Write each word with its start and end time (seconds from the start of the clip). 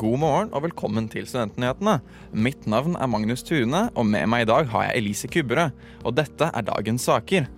God 0.00 0.16
morgen 0.16 0.48
og 0.56 0.62
velkommen 0.64 1.10
til 1.12 1.26
Studentnyhetene. 1.28 1.98
Mitt 2.32 2.64
navn 2.70 2.94
er 2.96 3.08
Magnus 3.12 3.42
Tune, 3.44 3.82
og 3.92 4.06
med 4.08 4.30
meg 4.32 4.46
i 4.46 4.48
dag 4.48 4.70
har 4.72 4.86
jeg 4.86 4.96
Elise 5.02 5.28
Kubberød. 5.28 5.74
Og 6.08 6.14
dette 6.16 6.48
er 6.48 6.64
dagens 6.64 7.04
saker. 7.04 7.50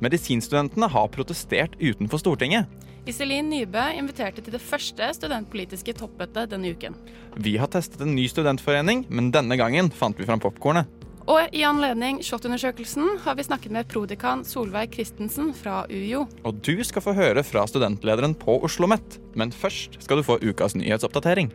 Medisinstudentene 0.00 0.88
har 0.88 1.10
protestert 1.12 1.76
utenfor 1.76 2.22
Stortinget. 2.22 2.72
Iselin 3.04 3.52
Nybø 3.52 3.84
inviterte 3.98 4.40
til 4.40 4.56
det 4.56 4.62
første 4.64 5.10
studentpolitiske 5.18 5.92
toppmøtet 6.00 6.48
denne 6.54 6.72
uken. 6.72 6.96
Vi 7.36 7.58
har 7.60 7.68
testet 7.68 8.00
en 8.00 8.16
ny 8.16 8.24
studentforening, 8.32 9.04
men 9.12 9.28
denne 9.36 9.60
gangen 9.60 9.92
fant 9.92 10.16
vi 10.16 10.24
fram 10.24 10.40
popkornet. 10.40 10.88
Og 11.28 11.52
i 11.52 11.66
anledning 11.68 12.24
SHoT-undersøkelsen 12.24 13.18
har 13.26 13.36
vi 13.36 13.44
snakket 13.44 13.76
med 13.76 13.92
prodekan 13.92 14.40
Solveig 14.48 14.94
Christensen 14.96 15.52
fra 15.52 15.82
UiO. 15.92 16.24
Og 16.48 16.64
du 16.64 16.78
skal 16.80 17.04
få 17.04 17.12
høre 17.12 17.44
fra 17.44 17.68
studentlederen 17.68 18.32
på 18.32 18.56
Oslo 18.56 18.88
OsloMet. 18.88 19.20
Men 19.36 19.52
først 19.52 20.00
skal 20.00 20.16
du 20.16 20.24
få 20.24 20.40
ukas 20.40 20.80
nyhetsoppdatering. 20.80 21.52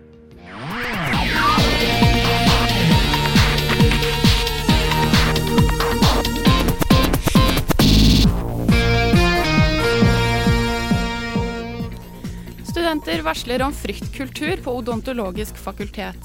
Studenter 12.65 13.21
varsler 13.25 13.61
om 13.61 13.73
fryktkultur 13.73 14.57
på 14.63 14.75
odontologisk 14.77 15.57
fakultet. 15.57 16.15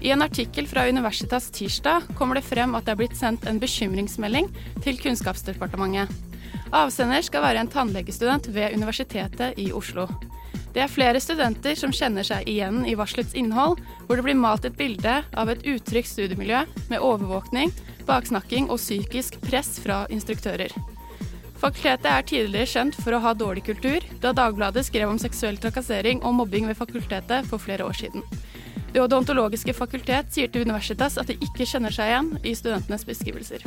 I 0.00 0.10
en 0.10 0.22
artikkel 0.22 0.66
fra 0.68 0.88
Universitas 0.88 1.50
tirsdag 1.50 2.02
kommer 2.18 2.36
det 2.36 2.44
frem 2.44 2.74
at 2.76 2.84
det 2.84 2.92
er 2.92 3.00
blitt 3.00 3.16
sendt 3.16 3.46
en 3.48 3.60
bekymringsmelding 3.62 4.50
til 4.84 5.00
Kunnskapsdepartementet. 5.00 6.12
Avsender 6.74 7.24
skal 7.24 7.44
være 7.46 7.64
en 7.64 7.72
tannlegestudent 7.72 8.50
ved 8.52 8.76
Universitetet 8.76 9.56
i 9.56 9.70
Oslo. 9.72 10.08
Det 10.74 10.82
er 10.82 10.90
flere 10.90 11.20
studenter 11.22 11.76
som 11.78 11.92
kjenner 11.94 12.26
seg 12.26 12.48
igjen 12.50 12.82
i 12.88 12.96
varselets 12.98 13.36
innhold, 13.38 13.78
hvor 14.06 14.18
det 14.18 14.24
blir 14.26 14.38
malt 14.38 14.66
et 14.66 14.76
bilde 14.78 15.20
av 15.34 15.52
et 15.52 15.62
utrygt 15.66 16.10
studiemiljø 16.10 16.64
med 16.90 17.04
overvåkning, 17.04 17.70
baksnakking 18.08 18.66
og 18.70 18.82
psykisk 18.82 19.38
press 19.44 19.78
fra 19.84 20.04
instruktører. 20.10 20.74
Fakultetet 21.60 22.10
er 22.10 22.26
tidligere 22.26 22.68
kjent 22.68 22.96
for 22.98 23.16
å 23.16 23.22
ha 23.24 23.32
dårlig 23.38 23.62
kultur, 23.68 24.04
da 24.20 24.34
Dagbladet 24.36 24.84
skrev 24.84 25.08
om 25.08 25.20
seksuell 25.22 25.56
trakassering 25.62 26.20
og 26.26 26.34
mobbing 26.40 26.66
ved 26.68 26.76
fakultetet 26.76 27.46
for 27.48 27.62
flere 27.62 27.86
år 27.86 27.96
siden. 27.96 28.26
Det 28.94 29.02
odontologiske 29.02 29.72
fakultet 29.74 30.28
sier 30.34 30.50
til 30.52 30.66
Universitas 30.66 31.16
at 31.18 31.30
de 31.30 31.38
ikke 31.42 31.66
kjenner 31.66 31.94
seg 31.94 32.12
igjen 32.12 32.28
i 32.46 32.52
studentenes 32.54 33.06
beskrivelser. 33.08 33.64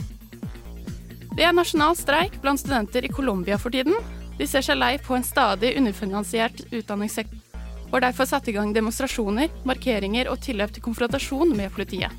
Det 1.38 1.44
er 1.46 1.54
nasjonal 1.54 1.98
streik 2.00 2.38
blant 2.42 2.62
studenter 2.62 3.06
i 3.06 3.12
Colombia 3.14 3.58
for 3.62 3.74
tiden. 3.74 3.98
De 4.38 4.46
ser 4.46 4.62
seg 4.62 4.78
lei 4.78 4.94
på 5.02 5.16
en 5.18 5.26
stadig 5.26 5.74
underfinansiert 5.80 6.62
utdanningssektor, 6.70 7.42
og 7.88 7.96
har 7.98 8.10
derfor 8.10 8.30
satt 8.30 8.48
i 8.52 8.54
gang 8.54 8.74
demonstrasjoner, 8.76 9.50
markeringer 9.66 10.30
og 10.30 10.42
tilløp 10.46 10.76
til 10.76 10.86
konfrontasjon 10.86 11.56
med 11.58 11.74
politiet. 11.74 12.14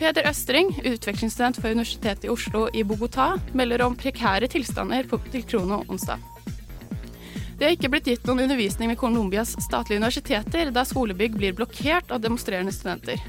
Peder 0.00 0.24
Østring, 0.30 0.72
utvekslingsstudent 0.80 1.60
for 1.60 1.70
Universitetet 1.76 2.24
i 2.24 2.32
Oslo 2.32 2.64
i 2.72 2.82
Bogotá, 2.88 3.34
melder 3.52 3.84
om 3.84 3.96
prekære 4.00 4.48
tilstander 4.48 5.04
på, 5.06 5.20
til 5.30 5.44
Krono 5.44 5.82
onsdag. 5.92 6.22
Det 7.60 7.66
har 7.66 7.74
ikke 7.76 7.90
blitt 7.92 8.08
gitt 8.08 8.24
noen 8.24 8.46
undervisning 8.46 8.88
ved 8.88 8.96
Colombias 8.96 9.52
statlige 9.60 10.00
universiteter, 10.00 10.70
da 10.72 10.86
skolebygg 10.88 11.36
blir 11.36 11.52
blokkert 11.58 12.08
av 12.08 12.22
demonstrerende 12.24 12.72
studenter. 12.72 13.20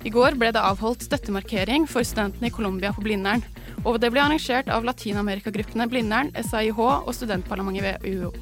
I 0.00 0.10
går 0.12 0.38
ble 0.40 0.48
det 0.54 0.60
avholdt 0.64 1.04
støttemarkering 1.04 1.84
for 1.88 2.06
studentene 2.06 2.48
i 2.48 2.54
Colombia 2.54 2.92
på 2.96 3.04
Blindern, 3.04 3.42
og 3.84 3.98
det 4.00 4.08
ble 4.12 4.22
arrangert 4.22 4.70
av 4.72 4.86
latinamerikagruppene 4.88 5.86
Blindern, 5.92 6.32
SAIH 6.36 6.80
og 6.80 7.12
studentparlamentet 7.16 7.84
ved 7.84 8.08
UiO. 8.08 8.32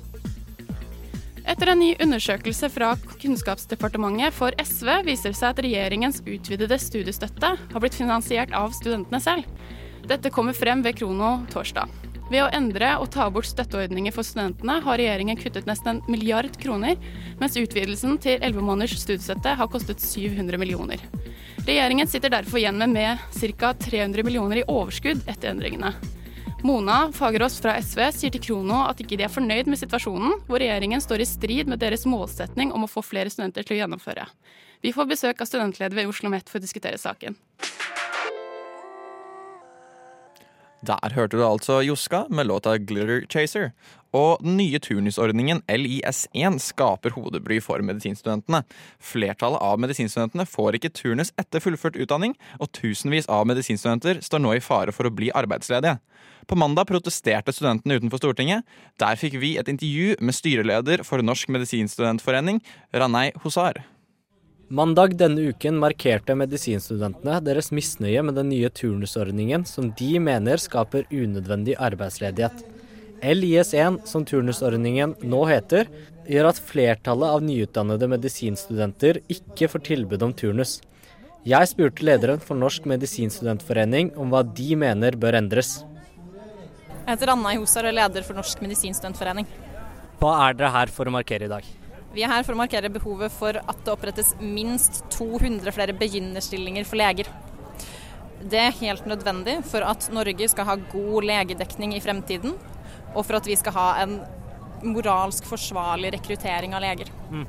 Etter 1.49 1.73
en 1.73 1.81
ny 1.81 1.95
undersøkelse 2.05 2.69
fra 2.71 2.93
Kunnskapsdepartementet 3.19 4.37
for 4.37 4.55
SV 4.61 5.01
viser 5.07 5.33
det 5.33 5.39
seg 5.41 5.55
at 5.55 5.63
regjeringens 5.65 6.21
utvidede 6.27 6.79
studiestøtte 6.79 7.55
har 7.57 7.83
blitt 7.83 7.97
finansiert 7.97 8.53
av 8.55 8.77
studentene 8.77 9.23
selv. 9.25 9.49
Dette 10.09 10.31
kommer 10.33 10.55
frem 10.57 10.85
ved 10.85 11.01
Krono 11.01 11.39
torsdag. 11.51 12.08
Ved 12.29 12.43
å 12.45 12.51
endre 12.53 12.91
og 13.01 13.09
ta 13.15 13.25
bort 13.33 13.49
støtteordninger 13.49 14.13
for 14.13 14.27
studentene 14.27 14.79
har 14.85 15.01
regjeringen 15.01 15.39
kuttet 15.41 15.69
nesten 15.69 15.97
en 15.97 16.03
milliard 16.13 16.53
kroner, 16.61 16.99
mens 17.41 17.57
utvidelsen 17.57 18.19
til 18.21 18.37
11 18.43 18.67
måneders 18.67 19.01
studiestøtte 19.01 19.55
har 19.57 19.71
kostet 19.73 20.05
700 20.05 20.61
millioner. 20.61 21.01
Regjeringen 21.65 22.09
sitter 22.09 22.33
derfor 22.33 22.61
igjen 22.61 22.77
med, 22.81 22.93
med 22.93 23.57
ca. 23.57 23.73
300 23.73 24.25
millioner 24.29 24.61
i 24.61 24.69
overskudd 24.69 25.25
etter 25.25 25.55
endringene. 25.55 25.95
Mona 26.67 27.13
Fagerås 27.15 27.61
fra 27.63 27.77
SV 27.81 28.01
sier 28.13 28.35
til 28.35 28.43
Krono 28.43 28.83
at 28.89 29.01
ikke 29.01 29.17
de 29.17 29.25
er 29.25 29.33
fornøyd 29.33 29.71
med 29.71 29.79
situasjonen, 29.81 30.41
hvor 30.49 30.61
regjeringen 30.61 31.01
står 31.01 31.23
i 31.23 31.29
strid 31.31 31.71
med 31.71 31.81
deres 31.81 32.05
målsetning 32.09 32.75
om 32.75 32.85
å 32.85 32.91
få 32.91 33.05
flere 33.07 33.31
studenter 33.33 33.65
til 33.65 33.79
å 33.79 33.81
gjennomføre. 33.85 34.27
Vi 34.85 34.93
får 34.93 35.09
besøk 35.11 35.41
av 35.41 35.49
studentleder 35.49 35.97
ved 35.97 36.11
Oslo 36.11 36.27
OsloMet 36.27 36.51
for 36.51 36.61
å 36.61 36.67
diskutere 36.67 36.99
saken. 37.01 37.39
Der 40.87 41.15
hørte 41.15 41.37
du 41.37 41.43
altså 41.43 41.81
Joska 41.83 42.29
med 42.31 42.47
låta 42.47 42.79
'Glitter 42.79 43.27
Chaser'. 43.27 43.73
Og 44.15 44.39
den 44.41 44.57
nye 44.57 44.79
turnusordningen 44.79 45.61
LIS1 45.69 46.59
skaper 46.59 47.11
hodebry 47.11 47.61
for 47.61 47.83
medisinstudentene. 47.85 48.63
Flertallet 49.01 49.61
av 49.61 49.79
medisinstudentene 49.83 50.47
får 50.47 50.79
ikke 50.79 50.93
turnus 50.95 51.33
etter 51.37 51.61
fullført 51.61 51.99
utdanning, 52.01 52.33
og 52.61 52.73
tusenvis 52.73 53.29
av 53.29 53.45
medisinstudenter 53.51 54.23
står 54.25 54.41
nå 54.41 54.55
i 54.57 54.65
fare 54.65 54.93
for 54.93 55.05
å 55.05 55.13
bli 55.13 55.29
arbeidsledige. 55.35 55.99
På 56.47 56.57
mandag 56.57 56.89
protesterte 56.89 57.53
studentene 57.53 57.99
utenfor 57.99 58.23
Stortinget. 58.23 58.65
Der 58.99 59.21
fikk 59.21 59.37
vi 59.43 59.59
et 59.59 59.69
intervju 59.69 60.17
med 60.21 60.35
styreleder 60.35 61.05
for 61.05 61.21
Norsk 61.21 61.49
medisinstudentforening, 61.53 62.63
Ranei 62.95 63.33
Hosar. 63.43 63.85
Mandag 64.69 65.15
denne 65.17 65.47
uken 65.49 65.79
markerte 65.81 66.35
medisinstudentene 66.37 67.39
deres 67.41 67.71
misnøye 67.73 68.21
med 68.21 68.37
den 68.37 68.51
nye 68.53 68.69
turnusordningen 68.69 69.63
som 69.65 69.87
de 69.97 70.19
mener 70.21 70.61
skaper 70.61 71.07
unødvendig 71.09 71.79
arbeidsledighet. 71.81 72.67
LIS1, 73.25 73.97
som 74.05 74.27
turnusordningen 74.29 75.15
nå 75.25 75.41
heter, 75.49 75.89
gjør 76.29 76.51
at 76.51 76.61
flertallet 76.61 77.39
av 77.39 77.47
nyutdannede 77.49 78.11
medisinstudenter 78.13 79.23
ikke 79.33 79.71
får 79.73 79.87
tilbud 79.89 80.29
om 80.29 80.37
turnus. 80.37 80.83
Jeg 81.49 81.73
spurte 81.73 82.05
lederen 82.05 82.45
for 82.45 82.61
Norsk 82.61 82.85
medisinstudentforening 82.93 84.13
om 84.21 84.29
hva 84.29 84.45
de 84.45 84.77
mener 84.77 85.17
bør 85.17 85.41
endres. 85.41 85.79
Jeg 87.07 87.15
heter 87.15 87.33
Anna 87.39 87.57
Josar 87.57 87.89
og 87.89 87.95
er 87.95 88.01
leder 88.03 88.29
for 88.29 88.37
Norsk 88.37 88.61
medisinstudentforening. 88.69 89.49
Hva 90.21 90.39
er 90.45 90.61
dere 90.61 90.75
her 90.77 90.93
for 90.93 91.09
å 91.09 91.17
markere 91.17 91.49
i 91.49 91.57
dag? 91.57 91.78
Vi 92.15 92.25
er 92.25 92.33
her 92.33 92.45
for 92.47 92.57
å 92.57 92.61
markere 92.61 92.91
behovet 92.93 93.33
for 93.35 93.59
at 93.61 93.85
det 93.85 93.93
opprettes 93.93 94.33
minst 94.41 95.03
200 95.13 95.75
flere 95.77 95.95
begynnerstillinger 95.97 96.87
for 96.89 97.01
leger. 97.01 97.29
Det 98.39 98.61
er 98.63 98.77
helt 98.81 99.07
nødvendig 99.11 99.59
for 99.69 99.85
at 99.85 100.07
Norge 100.15 100.49
skal 100.49 100.69
ha 100.69 100.77
god 100.93 101.27
legedekning 101.29 101.97
i 101.97 102.03
fremtiden, 102.03 102.55
og 103.15 103.25
for 103.25 103.39
at 103.41 103.49
vi 103.49 103.57
skal 103.59 103.75
ha 103.77 103.89
en 104.05 104.21
moralsk 104.87 105.47
forsvarlig 105.49 106.15
rekruttering 106.15 106.77
av 106.77 106.85
leger. 106.85 107.11
Mm. 107.33 107.45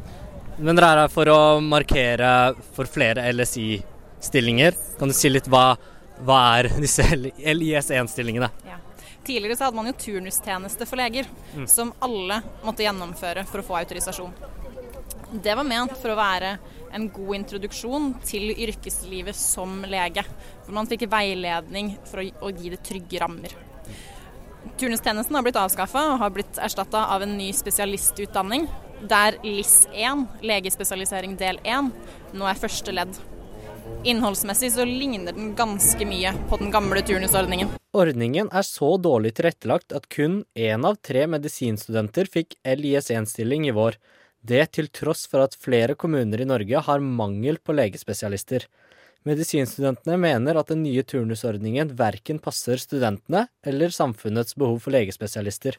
Men 0.60 0.76
dere 0.76 0.92
er 0.92 1.02
her 1.06 1.14
for 1.14 1.32
å 1.32 1.40
markere 1.64 2.34
for 2.76 2.90
flere 2.90 3.30
LSI-stillinger. 3.32 4.76
Kan 5.00 5.12
du 5.12 5.16
si 5.16 5.32
litt 5.32 5.48
hva, 5.48 5.72
hva 6.26 6.40
er 6.58 6.72
disse 6.84 7.06
LIS1-stillingene? 7.06 8.52
Ja. 8.68 8.82
Tidligere 9.24 9.58
så 9.58 9.68
hadde 9.68 9.78
man 9.78 9.90
jo 9.90 9.98
turnustjeneste 10.00 10.88
for 10.90 11.00
leger, 11.02 11.28
mm. 11.56 11.68
som 11.68 11.92
alle 12.04 12.40
måtte 12.64 12.86
gjennomføre 12.86 13.46
for 13.50 13.62
å 13.62 13.68
få 13.68 13.78
autorisasjon. 13.82 14.34
Det 15.30 15.54
var 15.54 15.68
ment 15.68 15.94
for 16.00 16.10
å 16.10 16.18
være 16.18 16.56
en 16.96 17.06
god 17.14 17.36
introduksjon 17.38 18.14
til 18.26 18.50
yrkeslivet 18.56 19.38
som 19.38 19.84
lege. 19.86 20.24
Hvor 20.66 20.74
man 20.80 20.90
fikk 20.90 21.06
veiledning 21.12 21.94
for 22.10 22.24
å, 22.24 22.50
gi 22.50 22.72
det 22.74 22.82
trygge 22.86 23.22
rammer. 23.22 23.54
Turnustjenesten 24.80 25.36
har 25.36 25.46
blitt 25.46 25.60
avskaffa 25.60 26.06
og 26.14 26.22
har 26.24 26.34
blitt 26.34 26.58
erstatta 26.62 27.06
av 27.14 27.24
en 27.24 27.38
ny 27.38 27.52
spesialistutdanning, 27.56 28.66
der 29.10 29.38
LIS1, 29.46 30.26
legespesialisering 30.44 31.38
del 31.40 31.62
1, 31.64 31.94
nå 32.36 32.50
er 32.50 32.60
første 32.60 32.96
ledd. 32.96 33.14
Innholdsmessig 34.04 34.72
så 34.72 34.86
ligner 34.88 35.36
den 35.36 35.56
ganske 35.56 36.06
mye 36.08 36.32
på 36.50 36.58
den 36.62 36.72
gamle 36.72 37.02
turnusordningen. 37.04 37.74
Ordningen 37.94 38.48
er 38.56 38.64
så 38.64 38.94
dårlig 39.02 39.34
tilrettelagt 39.38 39.92
at 39.96 40.08
kun 40.14 40.44
én 40.56 40.86
av 40.88 41.02
tre 41.04 41.26
medisinstudenter 41.28 42.30
fikk 42.32 42.56
LIS1-stilling 42.64 43.68
i 43.68 43.76
vår. 43.76 43.98
Det 44.42 44.64
til 44.78 44.88
tross 44.96 45.26
for 45.28 45.44
at 45.44 45.58
flere 45.60 45.98
kommuner 46.00 46.40
i 46.40 46.48
Norge 46.48 46.84
har 46.86 47.04
mangel 47.04 47.60
på 47.60 47.76
legespesialister. 47.76 48.70
Medisinstudentene 49.28 50.16
mener 50.16 50.56
at 50.62 50.72
den 50.72 50.86
nye 50.86 51.04
turnusordningen 51.04 51.92
verken 52.00 52.40
passer 52.40 52.80
studentene 52.80 53.50
eller 53.68 53.92
samfunnets 53.92 54.56
behov 54.56 54.80
for 54.86 54.96
legespesialister. 54.96 55.76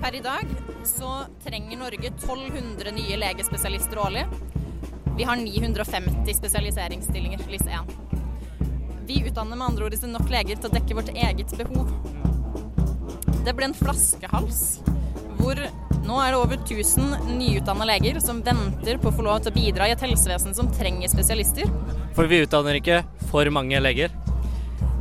Per 0.00 0.14
i 0.14 0.22
dag 0.24 0.50
så 0.86 1.26
trenger 1.44 1.78
Norge 1.78 2.10
1200 2.16 2.96
nye 2.98 3.20
legespesialister 3.22 4.02
årlig. 4.02 4.26
Vi 5.16 5.26
har 5.28 5.36
950 5.36 6.34
spesialiseringsstillinger, 6.34 7.38
LIS1. 7.38 7.90
Vi 9.06 9.22
utdanner 9.26 9.56
med 9.56 9.66
andre 9.66 9.84
ord 9.84 9.94
ikke 9.94 10.10
nok 10.12 10.30
leger 10.30 10.60
til 10.60 10.70
å 10.70 10.74
dekke 10.74 10.96
vårt 11.00 11.12
eget 11.14 11.54
behov. 11.58 11.90
Det 13.44 13.54
ble 13.56 13.70
en 13.70 13.76
flaskehals 13.76 14.64
hvor 15.40 15.56
nå 16.04 16.16
er 16.20 16.32
det 16.32 16.38
over 16.38 16.58
1000 16.58 17.36
nyutdanna 17.38 17.86
leger 17.88 18.20
som 18.22 18.42
venter 18.44 19.00
på 19.00 19.10
å 19.10 19.16
få 19.16 19.24
lov 19.26 19.42
til 19.44 19.52
å 19.52 19.56
bidra 19.56 19.88
i 19.88 19.94
et 19.94 20.04
helsevesen 20.04 20.56
som 20.56 20.70
trenger 20.74 21.10
spesialister. 21.12 21.70
For 22.16 22.30
vi 22.30 22.42
utdanner 22.44 22.78
ikke 22.80 23.02
for 23.30 23.48
mange 23.54 23.80
leger? 23.82 24.14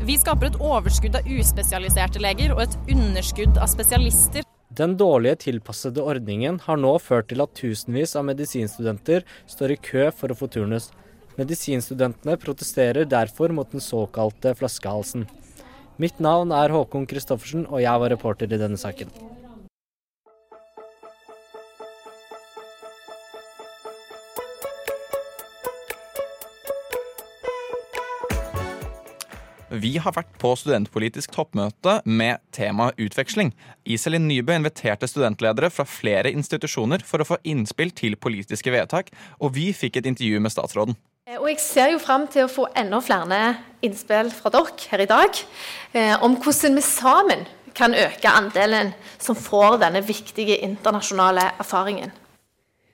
Vi 0.06 0.16
skaper 0.18 0.50
et 0.50 0.62
overskudd 0.64 1.20
av 1.20 1.28
uspesialiserte 1.28 2.22
leger 2.24 2.56
og 2.56 2.64
et 2.66 2.78
underskudd 2.96 3.60
av 3.60 3.68
spesialister. 3.72 4.49
Den 4.80 4.94
dårlige 4.96 5.36
tilpassede 5.44 6.00
ordningen 6.08 6.62
har 6.64 6.78
nå 6.80 6.94
ført 7.04 7.28
til 7.28 7.44
at 7.44 7.52
tusenvis 7.58 8.14
av 8.16 8.24
medisinstudenter 8.30 9.26
står 9.44 9.74
i 9.74 9.78
kø 9.90 10.06
for 10.16 10.32
å 10.32 10.38
få 10.40 10.48
turnus. 10.54 10.88
Medisinstudentene 11.36 12.38
protesterer 12.40 13.10
derfor 13.12 13.52
mot 13.52 13.68
den 13.76 13.84
såkalte 13.84 14.54
flaskehalsen. 14.56 15.26
Mitt 16.00 16.24
navn 16.24 16.56
er 16.56 16.72
Håkon 16.72 17.10
Christoffersen, 17.12 17.68
og 17.68 17.84
jeg 17.84 18.04
var 18.06 18.14
reporter 18.16 18.48
i 18.48 18.62
denne 18.62 18.80
saken. 18.80 19.12
Vi 29.70 30.00
har 30.02 30.16
vært 30.16 30.32
på 30.42 30.50
studentpolitisk 30.58 31.30
toppmøte 31.36 32.00
med 32.10 32.42
tema 32.56 32.88
utveksling. 32.98 33.52
Iselin 33.86 34.26
Nybø 34.26 34.56
inviterte 34.58 35.06
studentledere 35.06 35.70
fra 35.70 35.86
flere 35.86 36.32
institusjoner 36.34 37.04
for 37.06 37.22
å 37.22 37.28
få 37.28 37.38
innspill 37.46 37.94
til 37.94 38.18
politiske 38.18 38.74
vedtak, 38.74 39.12
og 39.38 39.54
vi 39.54 39.70
fikk 39.78 40.00
et 40.00 40.10
intervju 40.10 40.42
med 40.42 40.56
statsråden. 40.56 40.98
Eh, 41.30 41.38
og 41.38 41.50
Jeg 41.52 41.62
ser 41.62 41.92
jo 41.94 42.02
fram 42.02 42.26
til 42.28 42.48
å 42.48 42.50
få 42.50 42.66
enda 42.74 42.98
flere 43.06 43.60
innspill 43.86 44.34
fra 44.34 44.50
dere 44.50 44.90
her 44.90 45.06
i 45.06 45.10
dag 45.12 45.44
eh, 45.94 46.16
om 46.18 46.40
hvordan 46.42 46.80
vi 46.80 46.86
sammen 46.90 47.46
kan 47.78 47.94
øke 47.94 48.34
andelen 48.34 48.96
som 49.22 49.38
får 49.38 49.78
denne 49.86 50.02
viktige 50.02 50.58
internasjonale 50.66 51.52
erfaringen. 51.62 52.10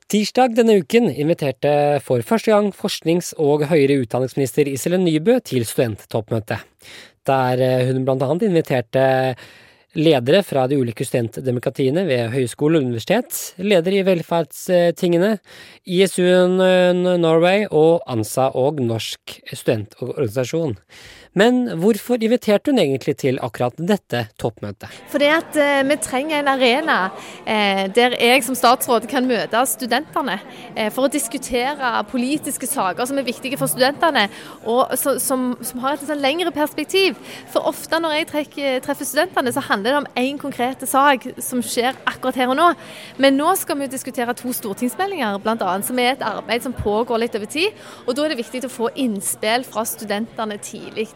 Tirsdag 0.06 0.54
denne 0.54 0.75
uken 0.84 1.07
inviterte 1.10 1.98
for 2.06 2.22
første 2.22 2.52
gang 2.54 2.68
forsknings- 2.78 3.31
og 3.42 3.63
høyere 3.72 4.04
utdanningsminister 4.04 4.68
Iselin 4.69 5.02
Nybø 5.02 5.40
til 5.42 5.66
studenttoppmøte, 5.66 6.60
der 7.25 7.63
eh, 7.66 7.88
hun 7.90 8.04
blant 8.06 8.22
annet 8.22 8.46
inviterte 8.46 9.06
ledere 9.98 10.44
fra 10.46 10.68
de 10.69 10.78
ulike 10.78 11.07
studentdemokratiene 11.07 12.04
ved 12.06 12.30
høyskole 12.36 12.78
og 12.78 12.86
universitet, 12.86 13.34
ledere 13.57 14.04
i 14.04 14.06
velferdstingene, 14.06 15.40
ISU 15.90 16.22
Norway 16.54 17.66
og 17.72 18.06
ANSA 18.06 18.51
og 18.54 18.84
Norsk 18.86 19.40
studentorganisasjon. 19.50 20.78
Men 21.36 21.66
hvorfor 21.82 22.22
inviterte 22.24 22.72
hun 22.72 22.80
egentlig 22.80 23.18
til 23.20 23.38
akkurat 23.44 23.76
dette 23.76 24.22
toppmøtet? 24.40 24.92
Fordi 25.12 25.28
at 25.36 25.58
eh, 25.60 25.82
vi 25.84 25.98
trenger 26.00 26.38
en 26.40 26.48
arena 26.54 27.00
eh, 27.44 27.82
der 27.92 28.16
jeg 28.16 28.46
som 28.46 28.56
statsråd 28.56 29.04
kan 29.12 29.28
møte 29.28 29.60
studentene 29.68 30.38
eh, 30.76 30.88
for 30.96 31.08
å 31.08 31.12
diskutere 31.12 31.92
politiske 32.08 32.70
saker 32.72 33.10
som 33.10 33.20
er 33.20 33.28
viktige 33.28 33.60
for 33.60 33.68
studentene, 33.68 34.30
og 34.64 34.96
så, 34.96 35.18
som, 35.20 35.58
som, 35.60 35.82
har 35.84 35.98
et 35.98 36.06
sånn 36.08 36.24
lengre 36.24 36.54
perspektiv. 36.56 37.20
For 37.52 37.68
ofte 37.68 38.00
når 38.00 38.16
jeg 38.16 38.30
trekker, 38.32 38.80
treffer 38.88 39.10
studentene, 39.10 39.52
så 39.52 39.66
handler 39.68 39.92
det 39.92 40.02
om 40.06 40.10
én 40.24 40.40
konkret 40.40 40.88
sak 40.88 41.28
som 41.44 41.60
skjer 41.60 42.00
akkurat 42.08 42.40
her 42.40 42.56
og 42.56 42.60
nå. 42.62 42.70
Men 43.20 43.36
nå 43.36 43.52
skal 43.60 43.82
vi 43.82 43.92
diskutere 43.92 44.38
to 44.40 44.56
stortingsmeldinger, 44.56 45.42
bl.a., 45.44 45.76
som 45.84 46.00
er 46.00 46.14
et 46.14 46.26
arbeid 46.26 46.64
som 46.64 46.80
pågår 46.80 47.26
litt 47.26 47.36
over 47.36 47.52
tid. 47.52 47.76
Og 48.08 48.16
da 48.16 48.24
er 48.24 48.32
det 48.32 48.40
viktig 48.40 48.64
å 48.70 48.72
få 48.72 48.94
innspill 48.96 49.68
fra 49.68 49.84
studentene 49.90 50.62
tidlig 50.64 51.10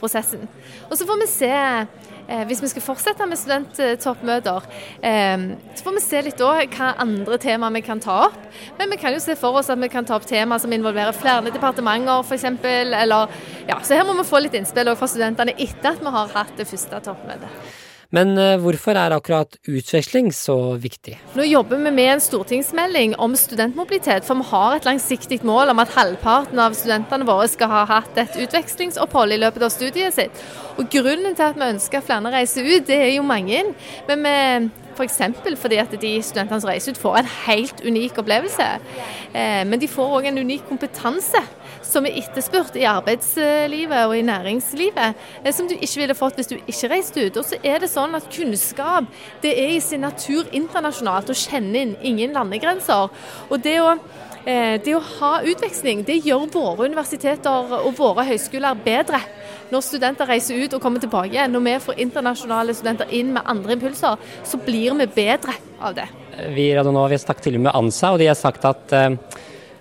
prosessen. 0.00 0.46
Og 0.88 0.96
så 0.98 1.06
får 1.08 1.18
vi 1.20 1.28
se, 1.30 1.50
eh, 1.50 2.44
hvis 2.48 2.62
vi 2.62 2.70
skal 2.72 2.84
fortsette 2.84 3.26
med 3.26 3.40
studenttoppmøter, 3.40 4.68
eh, 5.02 5.44
så 5.74 5.86
får 5.86 5.96
vi 5.98 6.04
se 6.04 6.22
litt 6.26 6.40
da 6.40 6.52
hva 6.62 6.92
andre 7.06 7.38
temaer 7.38 7.76
vi 7.78 7.84
kan 7.86 8.00
ta 8.00 8.20
opp. 8.28 8.40
Men 8.78 8.90
vi 8.90 9.00
kan 9.00 9.14
jo 9.14 9.20
se 9.22 9.36
for 9.36 9.60
oss 9.60 9.70
at 9.70 9.80
vi 9.80 9.88
kan 9.88 10.04
ta 10.04 10.16
opp 10.16 10.26
temaer 10.26 10.60
som 10.60 10.72
involverer 10.72 11.16
flere 11.16 11.50
departementer 11.50 12.24
f.eks. 12.24 12.44
Eller 12.64 13.28
ja, 13.68 13.80
så 13.82 13.94
her 13.96 14.04
må 14.04 14.16
vi 14.18 14.28
få 14.28 14.42
litt 14.42 14.54
innspill 14.58 14.94
fra 14.96 15.10
studentene 15.10 15.56
etter 15.56 15.94
at 15.94 16.02
vi 16.02 16.16
har 16.18 16.34
hatt 16.34 16.56
det 16.56 16.68
første 16.68 17.04
toppmøtet. 17.04 17.79
Men 18.16 18.32
eh, 18.38 18.56
hvorfor 18.58 18.98
er 18.98 19.14
akkurat 19.14 19.54
utveksling 19.70 20.32
så 20.34 20.56
viktig? 20.82 21.14
Nå 21.38 21.46
jobber 21.46 21.78
vi 21.78 21.92
med 21.94 22.14
en 22.16 22.22
stortingsmelding 22.24 23.14
om 23.22 23.36
studentmobilitet, 23.38 24.26
for 24.26 24.40
vi 24.40 24.48
har 24.50 24.76
et 24.76 24.88
langsiktig 24.88 25.40
mål 25.46 25.70
om 25.70 25.82
at 25.82 25.94
halvparten 25.94 26.58
av 26.58 26.74
studentene 26.78 27.28
våre 27.28 27.46
skal 27.50 27.70
ha 27.70 27.84
hatt 27.90 28.18
et 28.18 28.40
utvekslingsopphold 28.42 29.36
i 29.36 29.40
løpet 29.44 29.66
av 29.66 29.74
studiet 29.74 30.18
sitt. 30.18 30.44
Og 30.78 30.90
Grunnen 30.90 31.38
til 31.38 31.46
at 31.46 31.58
vi 31.60 31.70
ønsker 31.70 32.02
flere 32.02 32.34
reiser 32.34 32.66
ut, 32.66 32.86
det 32.88 32.98
er 32.98 33.12
jo 33.14 33.26
mange. 33.26 33.62
Men 34.08 34.26
vi 34.26 34.36
F.eks. 35.00 35.20
For 35.40 35.56
fordi 35.56 35.78
at 35.80 35.94
de 36.02 36.10
studentene 36.22 36.60
som 36.60 36.68
reiser 36.68 36.92
ut, 36.92 37.00
får 37.00 37.20
en 37.20 37.30
helt 37.46 37.80
unik 37.86 38.18
opplevelse. 38.20 38.66
Eh, 39.32 39.62
men 39.66 39.80
de 39.80 39.88
får 39.88 40.16
òg 40.18 40.28
en 40.28 40.42
unik 40.42 40.66
kompetanse 40.68 41.40
som 41.92 42.06
er 42.06 42.16
etterspurt 42.20 42.76
i 42.78 42.86
arbeidslivet 42.88 44.06
og 44.06 44.16
i 44.16 44.24
næringslivet, 44.26 45.20
eh, 45.44 45.52
som 45.54 45.68
du 45.68 45.76
ikke 45.76 46.02
ville 46.02 46.18
fått 46.18 46.40
hvis 46.40 46.50
du 46.52 46.56
ikke 46.60 46.92
reiste 46.94 47.26
ut. 47.26 47.40
Og 47.40 47.46
så 47.46 47.60
er 47.62 47.82
det 47.82 47.90
sånn 47.92 48.16
at 48.18 48.30
kunnskap 48.32 49.10
det 49.42 49.54
er 49.58 49.76
i 49.76 49.84
sin 49.84 50.04
natur 50.06 50.48
internasjonalt 50.52 51.30
og 51.30 51.38
kjenner 51.38 51.82
inn 51.84 51.94
ingen 52.12 52.36
landegrenser. 52.36 53.10
Og 53.50 53.62
det 53.64 53.78
å 53.82 53.94
eh, 54.46 54.78
det 54.80 54.94
å 54.96 55.02
ha 55.20 55.32
utveksling 55.44 56.04
det 56.08 56.20
gjør 56.24 56.48
våre 56.54 56.88
universiteter 56.88 57.76
og 57.80 57.92
våre 57.98 58.26
høyskoler 58.30 58.78
bedre. 58.84 59.20
Når 59.70 59.84
studenter 59.86 60.26
reiser 60.26 60.58
ut 60.64 60.72
og 60.74 60.82
kommer 60.82 61.02
tilbake, 61.02 61.44
når 61.46 61.66
vi 61.66 61.74
får 61.84 62.00
internasjonale 62.02 62.74
studenter 62.74 63.12
inn 63.14 63.34
med 63.36 63.46
andre 63.46 63.76
impulser, 63.76 64.18
så 64.42 64.58
blir 64.58 64.96
vi 64.98 65.06
bedre 65.14 65.54
av 65.78 65.94
det. 65.94 66.08
Vi, 66.56 66.70
har 66.72 67.16
snakket 67.22 67.44
til 67.44 67.58
og 67.60 67.68
med 67.68 67.76
ANSA, 67.76 68.10
og 68.14 68.18
de 68.18 68.26
har 68.26 68.38
sagt 68.38 68.64
at 68.66 68.96
Eh, 68.96 69.12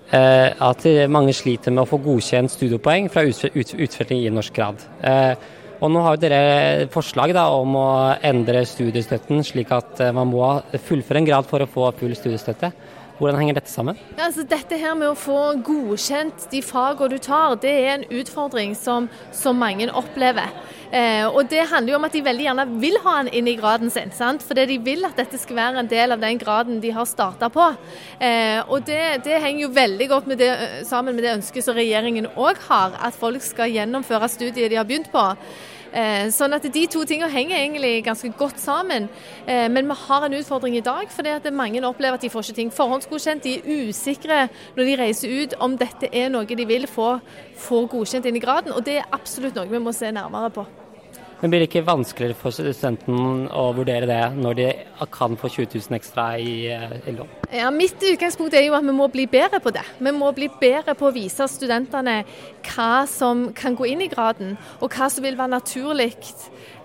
at 0.10 0.86
mange 1.12 1.36
sliter 1.38 1.74
med 1.74 1.84
å 1.84 1.90
få 1.90 2.00
godkjent 2.02 2.50
studiepoeng 2.50 3.12
fra 3.14 3.22
utfelling 3.26 4.24
i 4.26 4.32
norsk 4.34 4.56
grad. 4.56 4.82
Eh, 5.06 5.34
og 5.80 5.92
nå 5.94 6.02
har 6.04 6.18
dere 6.20 6.88
forslag 6.92 7.32
da, 7.36 7.46
om 7.56 7.76
å 7.80 7.90
endre 8.26 8.66
studiestøtten, 8.68 9.44
slik 9.48 9.72
at 9.72 10.02
eh, 10.04 10.16
man 10.16 10.28
må 10.28 10.44
fullføre 10.76 11.22
en 11.22 11.30
grad 11.30 11.48
for 11.48 11.64
å 11.64 11.70
få 11.72 11.88
full 12.00 12.16
studiestøtte. 12.18 12.72
Hvordan 13.20 13.36
henger 13.42 13.58
dette 13.58 13.72
sammen? 13.72 13.98
Ja, 14.16 14.30
altså 14.30 14.46
dette 14.48 14.78
her 14.80 14.94
med 14.96 15.10
å 15.12 15.18
få 15.20 15.40
godkjent 15.68 16.46
de 16.54 16.62
fagene 16.64 17.12
du 17.12 17.20
tar, 17.20 17.58
det 17.60 17.72
er 17.82 17.90
en 17.98 18.06
utfordring 18.22 18.78
som, 18.80 19.10
som 19.36 19.60
mange 19.60 19.90
opplever. 19.92 20.54
Eh, 20.90 21.26
og 21.28 21.50
Det 21.52 21.68
handler 21.70 21.92
jo 21.92 21.98
om 22.00 22.08
at 22.08 22.16
de 22.16 22.22
veldig 22.26 22.46
gjerne 22.48 22.66
vil 22.82 22.96
ha 23.04 23.16
den 23.20 23.32
inn 23.38 23.50
i 23.52 23.58
graden 23.60 23.92
sin. 23.94 24.14
sant? 24.16 24.42
Fordi 24.46 24.66
de 24.72 24.78
vil 24.86 25.04
at 25.06 25.20
dette 25.20 25.38
skal 25.38 25.60
være 25.60 25.84
en 25.84 25.92
del 25.92 26.16
av 26.16 26.22
den 26.24 26.40
graden 26.40 26.80
de 26.82 26.94
har 26.96 27.06
starta 27.06 27.50
på. 27.52 27.66
Eh, 28.20 28.64
og 28.66 28.88
det, 28.88 29.26
det, 29.28 29.42
henger 29.44 29.68
jo 29.68 29.74
veldig 29.76 30.08
godt 30.10 30.32
med 30.32 30.40
det, 30.40 30.54
sammen 30.88 31.16
med 31.16 31.28
det 31.28 31.36
ønsket 31.36 31.68
som 31.68 31.76
regjeringen 31.76 32.32
òg 32.36 32.64
har, 32.70 32.96
at 33.04 33.20
folk 33.20 33.44
skal 33.44 33.76
gjennomføre 33.76 34.32
studiet 34.32 34.72
de 34.72 34.80
har 34.80 34.88
begynt 34.88 35.12
på. 35.12 35.28
Eh, 35.90 36.28
sånn 36.30 36.54
at 36.54 36.68
De 36.70 36.84
to 36.88 37.04
tingene 37.08 37.32
henger 37.34 37.58
egentlig 37.58 38.04
ganske 38.06 38.30
godt 38.38 38.60
sammen. 38.62 39.08
Eh, 39.48 39.68
men 39.70 39.88
vi 39.90 39.98
har 40.06 40.26
en 40.26 40.38
utfordring 40.38 40.78
i 40.78 40.86
dag, 40.86 41.10
fordi 41.10 41.34
at 41.34 41.54
mange 41.54 41.82
opplever 41.86 42.20
at 42.20 42.22
de 42.22 42.30
får 42.30 42.50
ikke 42.50 42.56
ting 42.56 42.74
forhåndsgodkjent. 42.74 43.44
De 43.44 43.56
er 43.58 43.90
usikre 43.90 44.50
når 44.76 44.84
de 44.86 45.00
reiser 45.02 45.44
ut 45.44 45.56
om 45.60 45.78
dette 45.78 46.10
er 46.14 46.30
noe 46.30 46.46
de 46.46 46.66
vil 46.66 46.88
få, 46.88 47.20
få 47.58 47.86
godkjent 47.88 48.26
inn 48.26 48.38
i 48.38 48.44
graden. 48.44 48.74
og 48.74 48.86
Det 48.86 49.00
er 49.00 49.10
absolutt 49.12 49.56
noe 49.56 49.70
vi 49.70 49.82
må 49.82 49.94
se 49.96 50.12
nærmere 50.12 50.54
på. 50.54 50.66
Men 51.40 51.54
Blir 51.54 51.62
det 51.64 51.70
ikke 51.70 51.86
vanskeligere 51.88 52.36
for 52.36 52.52
studenten 52.52 53.46
å 53.56 53.70
vurdere 53.72 54.08
det 54.10 54.24
når 54.36 54.58
de 54.58 54.66
kan 55.16 55.38
få 55.40 55.48
20 55.48 55.78
000 55.78 55.96
ekstra 55.96 56.26
i, 56.36 56.68
eh, 56.68 56.98
i 57.08 57.14
lån? 57.16 57.30
Ja, 57.56 57.70
Mitt 57.72 58.04
utgangspunkt 58.04 58.54
er 58.54 58.66
jo 58.66 58.76
at 58.76 58.84
vi 58.84 58.92
må 58.92 59.08
bli 59.08 59.24
bedre 59.26 59.62
på 59.64 59.72
det. 59.72 59.86
Vi 60.04 60.12
må 60.12 60.34
bli 60.36 60.50
bedre 60.60 60.98
på 61.00 61.08
å 61.08 61.14
vise 61.16 61.48
studentene 61.48 62.26
hva 62.68 63.08
som 63.08 63.54
kan 63.56 63.78
gå 63.80 63.88
inn 63.88 64.04
i 64.04 64.10
graden, 64.12 64.58
og 64.82 64.92
hva 64.92 65.08
som 65.08 65.24
vil 65.24 65.40
være 65.40 65.56
naturlig 65.56 66.12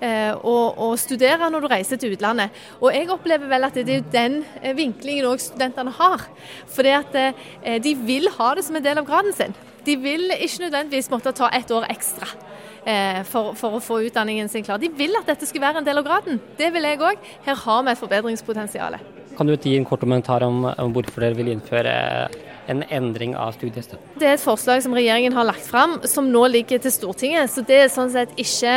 eh, 0.00 0.30
å, 0.38 0.56
å, 0.70 0.94
studere 1.02 1.50
når 1.50 1.66
du 1.66 1.70
reiser 1.74 1.98
til 1.98 2.14
utlandet. 2.14 2.54
Og 2.78 2.94
Jeg 2.94 3.10
opplever 3.10 3.50
vel 3.50 3.66
at 3.66 3.74
det 3.74 3.90
er 3.90 4.08
den 4.14 4.44
eh, 4.62 4.70
vinklingen 4.78 5.32
òg 5.32 5.42
studentene 5.42 5.90
har. 5.98 6.30
At 6.94 7.18
eh, 7.18 7.78
de 7.82 7.98
vil 8.06 8.30
ha 8.38 8.54
det 8.54 8.68
som 8.68 8.78
en 8.78 8.86
del 8.86 9.02
av 9.02 9.10
graden 9.10 9.34
sin. 9.34 9.54
De 9.84 9.98
vil 9.98 10.30
ikke 10.38 10.68
nødvendigvis 10.68 11.10
måtte 11.10 11.34
ta 11.34 11.50
ett 11.50 11.74
år 11.74 11.90
ekstra. 11.90 12.30
Eh, 12.84 13.22
for, 13.24 13.54
for, 13.56 13.78
å 13.78 13.80
få 13.80 14.02
utdanningen 14.04 14.48
sin 14.52 14.64
klar. 14.64 14.80
De 14.80 14.90
vil 14.92 15.16
at 15.16 15.28
dette 15.30 15.48
skal 15.48 15.62
være 15.62 15.80
en 15.80 15.86
del 15.86 16.00
av 16.00 16.04
graden. 16.04 16.40
Det 16.58 16.68
vil 16.74 16.84
jeg 16.84 17.00
òg. 17.00 17.30
Her 17.46 17.60
har 17.62 17.84
vi 17.86 17.94
et 17.94 18.00
forbedringspotensial. 18.02 18.98
Kan 19.38 19.48
du 19.48 19.56
gi 19.56 19.72
en 19.78 19.86
kort 19.88 20.04
kommentar 20.04 20.44
om, 20.46 20.66
om 20.68 20.92
hvorfor 20.92 21.24
dere 21.24 21.38
vil 21.38 21.54
innføre 21.54 21.94
en 22.70 22.82
endring 22.90 23.34
av 23.36 23.54
studiestøtten? 23.56 24.14
Det 24.20 24.28
er 24.28 24.36
et 24.36 24.42
forslag 24.42 24.82
som 24.84 24.94
regjeringen 24.96 25.34
har 25.36 25.46
lagt 25.48 25.66
fram, 25.66 25.98
som 26.08 26.28
nå 26.30 26.44
ligger 26.52 26.80
til 26.82 26.92
Stortinget. 26.94 27.52
Så 27.52 27.64
det 27.66 27.80
er 27.82 27.92
sånn 27.92 28.12
sett 28.12 28.34
ikke 28.40 28.74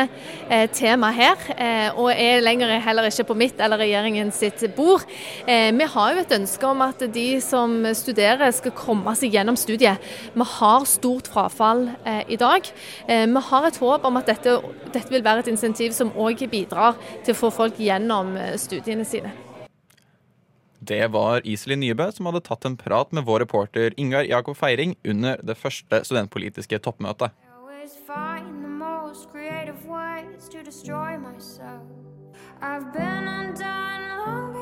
eh, 0.50 0.66
tema 0.74 1.12
her, 1.16 1.48
eh, 1.56 1.90
og 1.96 2.12
er 2.14 2.44
lenger 2.44 2.76
heller 2.84 3.10
ikke 3.10 3.28
på 3.32 3.38
mitt 3.38 3.62
eller 3.64 3.82
regjeringen 3.82 4.32
sitt 4.36 4.64
bord. 4.78 5.06
Eh, 5.48 5.70
vi 5.76 5.90
har 5.94 6.14
jo 6.14 6.24
et 6.24 6.36
ønske 6.40 6.70
om 6.70 6.84
at 6.86 7.08
de 7.14 7.28
som 7.44 7.80
studerer 7.98 8.52
skal 8.56 8.76
komme 8.78 9.16
seg 9.18 9.36
gjennom 9.38 9.58
studiet. 9.60 10.04
Vi 10.34 10.50
har 10.58 10.88
stort 10.90 11.30
frafall 11.32 11.88
eh, 12.04 12.24
i 12.34 12.40
dag. 12.40 12.68
Eh, 13.08 13.26
vi 13.28 13.46
har 13.50 13.68
et 13.68 13.82
håp 13.82 14.08
om 14.08 14.20
at 14.20 14.30
dette, 14.30 14.60
dette 14.94 15.14
vil 15.14 15.26
være 15.26 15.46
et 15.46 15.52
insentiv 15.54 15.96
som 15.98 16.14
òg 16.18 16.48
bidrar 16.52 16.98
til 17.26 17.36
å 17.36 17.42
få 17.46 17.54
folk 17.54 17.82
gjennom 17.82 18.36
eh, 18.38 18.56
studiene 18.62 19.06
sine. 19.08 19.47
Det 20.88 21.08
var 21.12 21.42
Iselin 21.44 21.82
Nybø 21.84 22.06
som 22.16 22.30
hadde 22.30 22.46
tatt 22.46 22.66
en 22.66 22.78
prat 22.80 23.12
med 23.12 23.26
vår 23.28 23.42
reporter 23.44 23.92
Ingar 24.00 24.24
Jakob 24.24 24.56
Feiring 24.56 24.96
under 25.04 25.42
det 25.44 25.58
første 25.60 26.00
studentpolitiske 26.08 26.80
toppmøtet. 26.80 27.36
I've 32.60 32.92
been 32.92 33.28
undone 33.28 34.08
long 34.26 34.57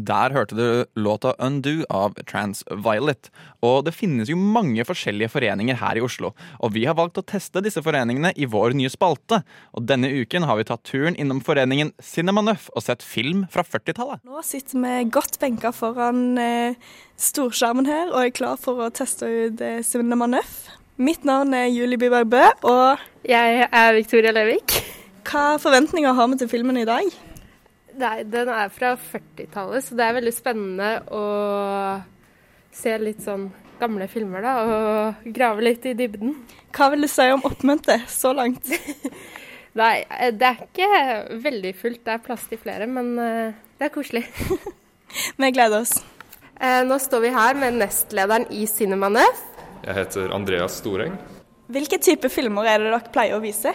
Der 0.00 0.32
hørte 0.32 0.56
du 0.56 0.86
låta 0.96 1.34
'Undo' 1.38 1.84
av 1.90 2.14
Transviolet. 2.24 3.28
Og 3.62 3.84
det 3.84 3.92
finnes 3.92 4.30
jo 4.30 4.36
mange 4.38 4.84
forskjellige 4.86 5.32
foreninger 5.34 5.76
her 5.76 5.98
i 5.98 6.04
Oslo. 6.04 6.32
Og 6.60 6.72
vi 6.72 6.86
har 6.88 6.96
valgt 6.96 7.18
å 7.20 7.26
teste 7.26 7.60
disse 7.60 7.82
foreningene 7.84 8.32
i 8.36 8.48
vår 8.48 8.72
nye 8.78 8.88
spalte. 8.92 9.42
Og 9.76 9.84
denne 9.90 10.08
uken 10.08 10.46
har 10.48 10.56
vi 10.56 10.64
tatt 10.70 10.84
turen 10.88 11.18
innom 11.20 11.42
foreningen 11.44 11.92
Cinema 12.00 12.40
Nøff 12.46 12.70
og 12.74 12.86
sett 12.86 13.04
film 13.04 13.44
fra 13.52 13.64
40-tallet. 13.66 14.24
Nå 14.24 14.40
sitter 14.46 14.80
vi 14.80 15.10
godt 15.12 15.38
benka 15.42 15.72
foran 15.76 16.38
eh, 16.40 16.78
storskjermen 17.20 17.90
her 17.90 18.14
og 18.14 18.22
er 18.24 18.36
klar 18.36 18.56
for 18.60 18.80
å 18.86 18.92
teste 18.94 19.28
ut 19.28 19.60
eh, 19.60 19.82
Cinema 19.84 20.30
Nøff. 20.30 20.70
Mitt 21.00 21.24
navn 21.24 21.54
er 21.56 21.68
Julie 21.72 21.96
Byberg 22.00 22.28
Bø, 22.28 22.44
og 22.68 23.00
Jeg 23.24 23.66
er 23.72 23.92
Victoria 23.96 24.32
Løvik. 24.36 24.80
hva 25.30 25.58
forventninger 25.60 26.12
har 26.16 26.28
vi 26.28 26.40
til 26.40 26.48
filmen 26.48 26.76
i 26.76 26.88
dag? 26.88 27.29
Nei, 27.98 28.22
den 28.28 28.48
er 28.52 28.70
fra 28.72 28.94
40-tallet, 29.00 29.84
så 29.84 29.96
det 29.98 30.06
er 30.06 30.16
veldig 30.20 30.32
spennende 30.34 30.90
å 31.10 31.24
se 32.74 32.94
litt 33.02 33.22
sånn 33.24 33.48
gamle 33.80 34.06
filmer, 34.12 34.44
da, 34.44 34.54
og 34.62 35.30
grave 35.34 35.64
litt 35.64 35.86
i 35.88 35.94
dybden. 35.96 36.34
Hva 36.76 36.90
vil 36.92 37.06
du 37.06 37.08
si 37.10 37.26
om 37.32 37.42
oppmøtet 37.48 38.04
så 38.12 38.34
langt? 38.36 38.68
Nei, 39.80 40.04
det 40.36 40.46
er 40.46 40.62
ikke 40.66 40.88
veldig 41.42 41.72
fullt, 41.78 42.02
det 42.06 42.14
er 42.14 42.22
plass 42.24 42.46
til 42.50 42.60
flere, 42.60 42.86
men 42.90 43.12
eh, 43.22 43.58
det 43.80 43.88
er 43.88 43.94
koselig. 43.94 44.24
Vi 45.40 45.50
gleder 45.54 45.82
oss. 45.82 45.96
Eh, 46.60 46.82
Nå 46.86 46.98
står 47.02 47.24
vi 47.24 47.30
her 47.34 47.56
med 47.58 47.78
nestlederen 47.80 48.44
i 48.54 48.66
Cinemanef. 48.68 49.40
Jeg 49.86 49.96
heter 49.96 50.34
Andreas 50.36 50.76
Storeng. 50.82 51.16
Hvilke 51.70 51.98
type 52.02 52.28
filmer 52.30 52.66
er 52.68 52.82
det 52.82 52.90
dere 52.90 53.12
pleier 53.14 53.38
å 53.38 53.42
vise? 53.42 53.72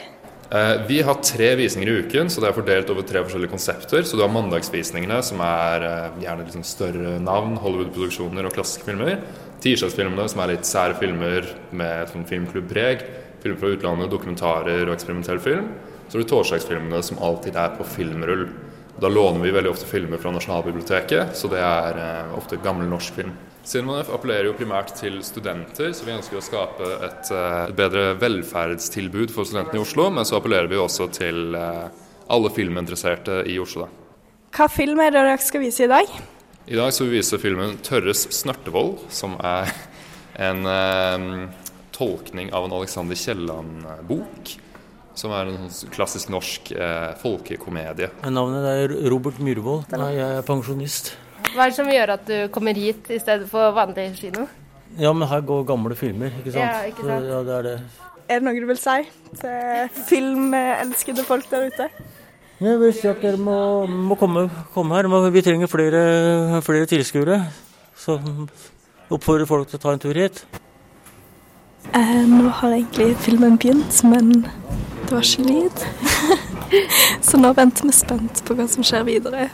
Eh, 0.51 0.87
Vi 0.87 1.01
har 1.01 1.13
tre 1.13 1.55
visninger 1.55 1.89
i 1.89 1.97
uken, 2.05 2.29
så 2.29 2.41
det 2.41 2.49
er 2.49 2.57
fordelt 2.57 2.89
over 2.93 3.01
tre 3.07 3.23
forskjellige 3.25 3.51
konsepter. 3.51 4.03
Så 4.05 4.17
du 4.17 4.21
har 4.21 4.29
mandagsvisningene, 4.33 5.21
som 5.25 5.41
er 5.41 5.85
eh, 5.87 6.19
gjerne 6.21 6.45
liksom 6.45 6.65
større 6.67 7.15
navn, 7.19 7.57
Hollywood-produksjoner 7.57 8.45
og 8.45 8.53
klassiske 8.53 8.85
filmer. 8.85 9.17
Tirsdagsfilmene, 9.65 10.27
som 10.29 10.43
er 10.43 10.53
litt 10.53 10.69
sære 10.69 10.99
filmer 10.99 11.49
med 11.73 12.11
sånn 12.13 12.27
filmklubbpreg. 12.29 13.01
Filmer 13.41 13.61
fra 13.61 13.73
utlandet, 13.73 14.13
dokumentarer 14.13 14.85
og 14.85 14.93
eksperimentell 14.93 15.41
film. 15.41 15.71
Så 16.05 16.19
har 16.19 16.25
du 16.25 16.29
torsdagsfilmene, 16.29 17.01
som 17.03 17.21
alltid 17.25 17.57
er 17.57 17.73
på 17.79 17.87
filmrull. 17.95 18.45
Da 19.01 19.09
låner 19.09 19.41
vi 19.43 19.51
veldig 19.51 19.73
ofte 19.73 19.89
filmer 19.89 20.21
fra 20.21 20.31
Nasjonalbiblioteket, 20.31 21.33
så 21.35 21.49
det 21.51 21.59
er 21.65 21.97
eh, 21.99 22.37
ofte 22.37 22.61
gammel 22.63 22.87
norsk 22.91 23.17
film. 23.17 23.33
Cinemanef 23.65 24.11
appellerer 24.13 24.51
jo 24.51 24.53
primært 24.53 24.91
til 24.99 25.17
studenter, 25.25 25.89
så 25.97 26.05
vi 26.05 26.13
ønsker 26.13 26.37
å 26.37 26.43
skape 26.45 26.85
et, 27.07 27.31
eh, 27.33 27.61
et 27.71 27.75
bedre 27.75 28.03
velferdstilbud 28.21 29.33
for 29.33 29.47
studentene 29.49 29.79
i 29.79 29.81
Oslo. 29.81 30.11
Men 30.13 30.25
så 30.25 30.37
appellerer 30.37 30.69
vi 30.69 30.77
også 30.77 31.09
til 31.11 31.57
eh, 31.57 31.87
alle 32.29 32.51
filminteresserte 32.53 33.41
i 33.49 33.57
Oslo. 33.59 33.87
Da. 33.87 33.89
Hva 34.55 34.69
film 34.69 35.01
er 35.01 35.11
det 35.11 35.25
dere 35.25 35.41
skal 35.41 35.65
vise 35.65 35.83
i 35.83 35.91
dag? 35.91 36.13
I 36.67 36.77
dag 36.77 36.93
skal 36.93 37.09
vi 37.09 37.17
vise 37.17 37.41
filmen 37.41 37.77
'Tørres 37.81 38.27
snørtevold', 38.37 39.09
som 39.09 39.35
er 39.41 39.73
en 40.37 40.65
eh, 40.65 41.49
tolkning 41.91 42.53
av 42.53 42.65
en 42.65 42.77
Alexander 42.77 43.17
Kielland-bok. 43.17 44.55
Som 45.15 45.31
er 45.31 45.47
en 45.47 45.69
sånn 45.71 45.93
klassisk 45.95 46.29
norsk 46.29 46.71
eh, 46.75 47.11
folkekomedie. 47.17 48.11
Navnet 48.29 48.65
er 48.67 48.95
Robert 49.09 49.39
Myhrvold. 49.39 49.89
Jeg 49.89 50.19
er 50.21 50.41
pensjonist. 50.45 51.15
Hva 51.55 51.65
er 51.65 51.71
det 51.71 51.77
som 51.77 51.87
gjør 51.87 52.11
at 52.17 52.25
du 52.27 52.35
kommer 52.51 52.75
hit 52.75 53.07
i 53.15 53.17
stedet 53.21 53.47
for 53.47 53.71
vanlig 53.75 54.09
kino? 54.19 54.43
Ja, 54.99 55.13
men 55.15 55.27
her 55.27 55.43
går 55.43 55.63
gamle 55.67 55.95
filmer, 55.95 56.33
ikke 56.41 56.51
sant? 56.51 56.63
Ja, 56.63 56.81
ikke 56.89 57.05
sant? 57.05 57.23
Så, 57.23 57.31
ja, 57.31 57.39
det 57.47 57.53
er 57.55 57.63
det. 57.69 57.75
Er 58.25 58.41
det 58.41 58.47
noe 58.47 58.59
du 58.59 58.67
vil 58.67 58.79
si 58.81 58.97
til 59.39 60.03
filmelskede 60.09 61.23
folk 61.27 61.47
der 61.51 61.67
ute? 61.69 61.87
Jeg 62.59 62.79
vil 62.79 62.93
si 62.95 63.07
at 63.07 63.23
dere 63.23 63.39
må, 63.39 63.57
må 63.87 64.15
komme, 64.19 64.47
komme 64.73 64.95
her. 64.95 65.07
Vi 65.31 65.43
trenger 65.45 65.71
flere, 65.71 66.61
flere 66.65 66.87
tilskuere. 66.91 67.41
Så 67.95 68.17
oppfordrer 69.11 69.47
folk 69.47 69.69
til 69.69 69.79
å 69.79 69.83
ta 69.83 69.93
en 69.95 70.03
tur 70.03 70.15
hit. 70.19 70.43
Eh, 71.93 72.23
nå 72.27 72.49
har 72.59 72.75
egentlig 72.75 73.13
filmen 73.23 73.59
begynt, 73.61 74.01
men 74.07 74.31
det 74.41 75.11
var 75.13 75.23
ikke 75.23 75.47
lyd. 75.47 75.85
Så 77.27 77.39
nå 77.39 77.53
venter 77.55 77.87
vi 77.87 77.95
spent 77.95 78.43
på 78.47 78.57
hva 78.57 78.67
som 78.71 78.83
skjer 78.87 79.05
videre. 79.07 79.49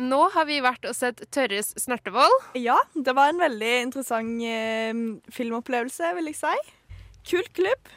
Nå 0.00 0.20
har 0.32 0.46
vi 0.48 0.60
vært 0.64 0.86
og 0.88 0.94
sett 0.96 1.20
Tørres 1.34 1.74
snørtevold. 1.80 2.36
Ja, 2.56 2.78
det 2.94 3.12
var 3.16 3.32
en 3.32 3.42
veldig 3.42 3.72
interessant 3.84 4.40
eh, 4.46 4.94
filmopplevelse, 5.34 6.14
vil 6.16 6.30
jeg 6.30 6.38
si. 6.40 6.54
Kult 7.28 7.52
klubb. 7.58 7.90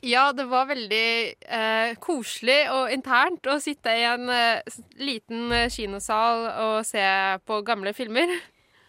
Ja, 0.00 0.30
det 0.32 0.46
var 0.48 0.70
veldig 0.70 1.08
eh, 1.44 1.90
koselig 2.00 2.62
og 2.72 2.94
internt 2.94 3.44
å 3.52 3.58
sitte 3.60 3.92
i 3.92 4.06
en 4.08 4.32
eh, 4.32 4.78
liten 4.96 5.52
kinosal 5.68 6.46
og 6.64 6.78
se 6.88 7.04
på 7.44 7.60
gamle 7.68 7.92
filmer. 7.92 8.32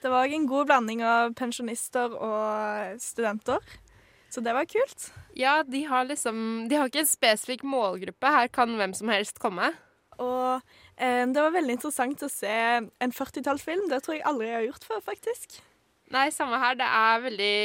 Det 0.01 0.09
var 0.09 0.25
òg 0.25 0.37
en 0.37 0.47
god 0.49 0.71
blanding 0.71 1.03
av 1.05 1.35
pensjonister 1.37 2.15
og 2.15 2.95
studenter, 3.03 3.59
så 4.31 4.43
det 4.43 4.53
var 4.55 4.67
kult. 4.69 5.09
Ja, 5.37 5.61
de 5.67 5.83
har 5.87 6.05
liksom 6.07 6.67
De 6.71 6.77
har 6.79 6.87
ikke 6.89 7.03
en 7.03 7.09
spesifikk 7.09 7.65
målgruppe. 7.67 8.31
Her 8.31 8.51
kan 8.53 8.77
hvem 8.79 8.93
som 8.97 9.11
helst 9.11 9.41
komme. 9.43 9.71
Og 10.21 10.61
eh, 10.97 11.25
det 11.27 11.41
var 11.41 11.53
veldig 11.55 11.75
interessant 11.77 12.23
å 12.23 12.31
se 12.31 12.51
en 12.51 13.15
40-tallsfilm. 13.15 13.89
Det 13.91 14.01
tror 14.05 14.17
jeg 14.17 14.25
aldri 14.29 14.49
jeg 14.49 14.57
har 14.59 14.67
gjort 14.69 14.87
før, 14.87 15.03
faktisk. 15.11 15.61
Nei, 16.11 16.27
samme 16.35 16.59
her. 16.59 16.75
Det 16.79 16.87
er 16.87 17.23
veldig 17.23 17.55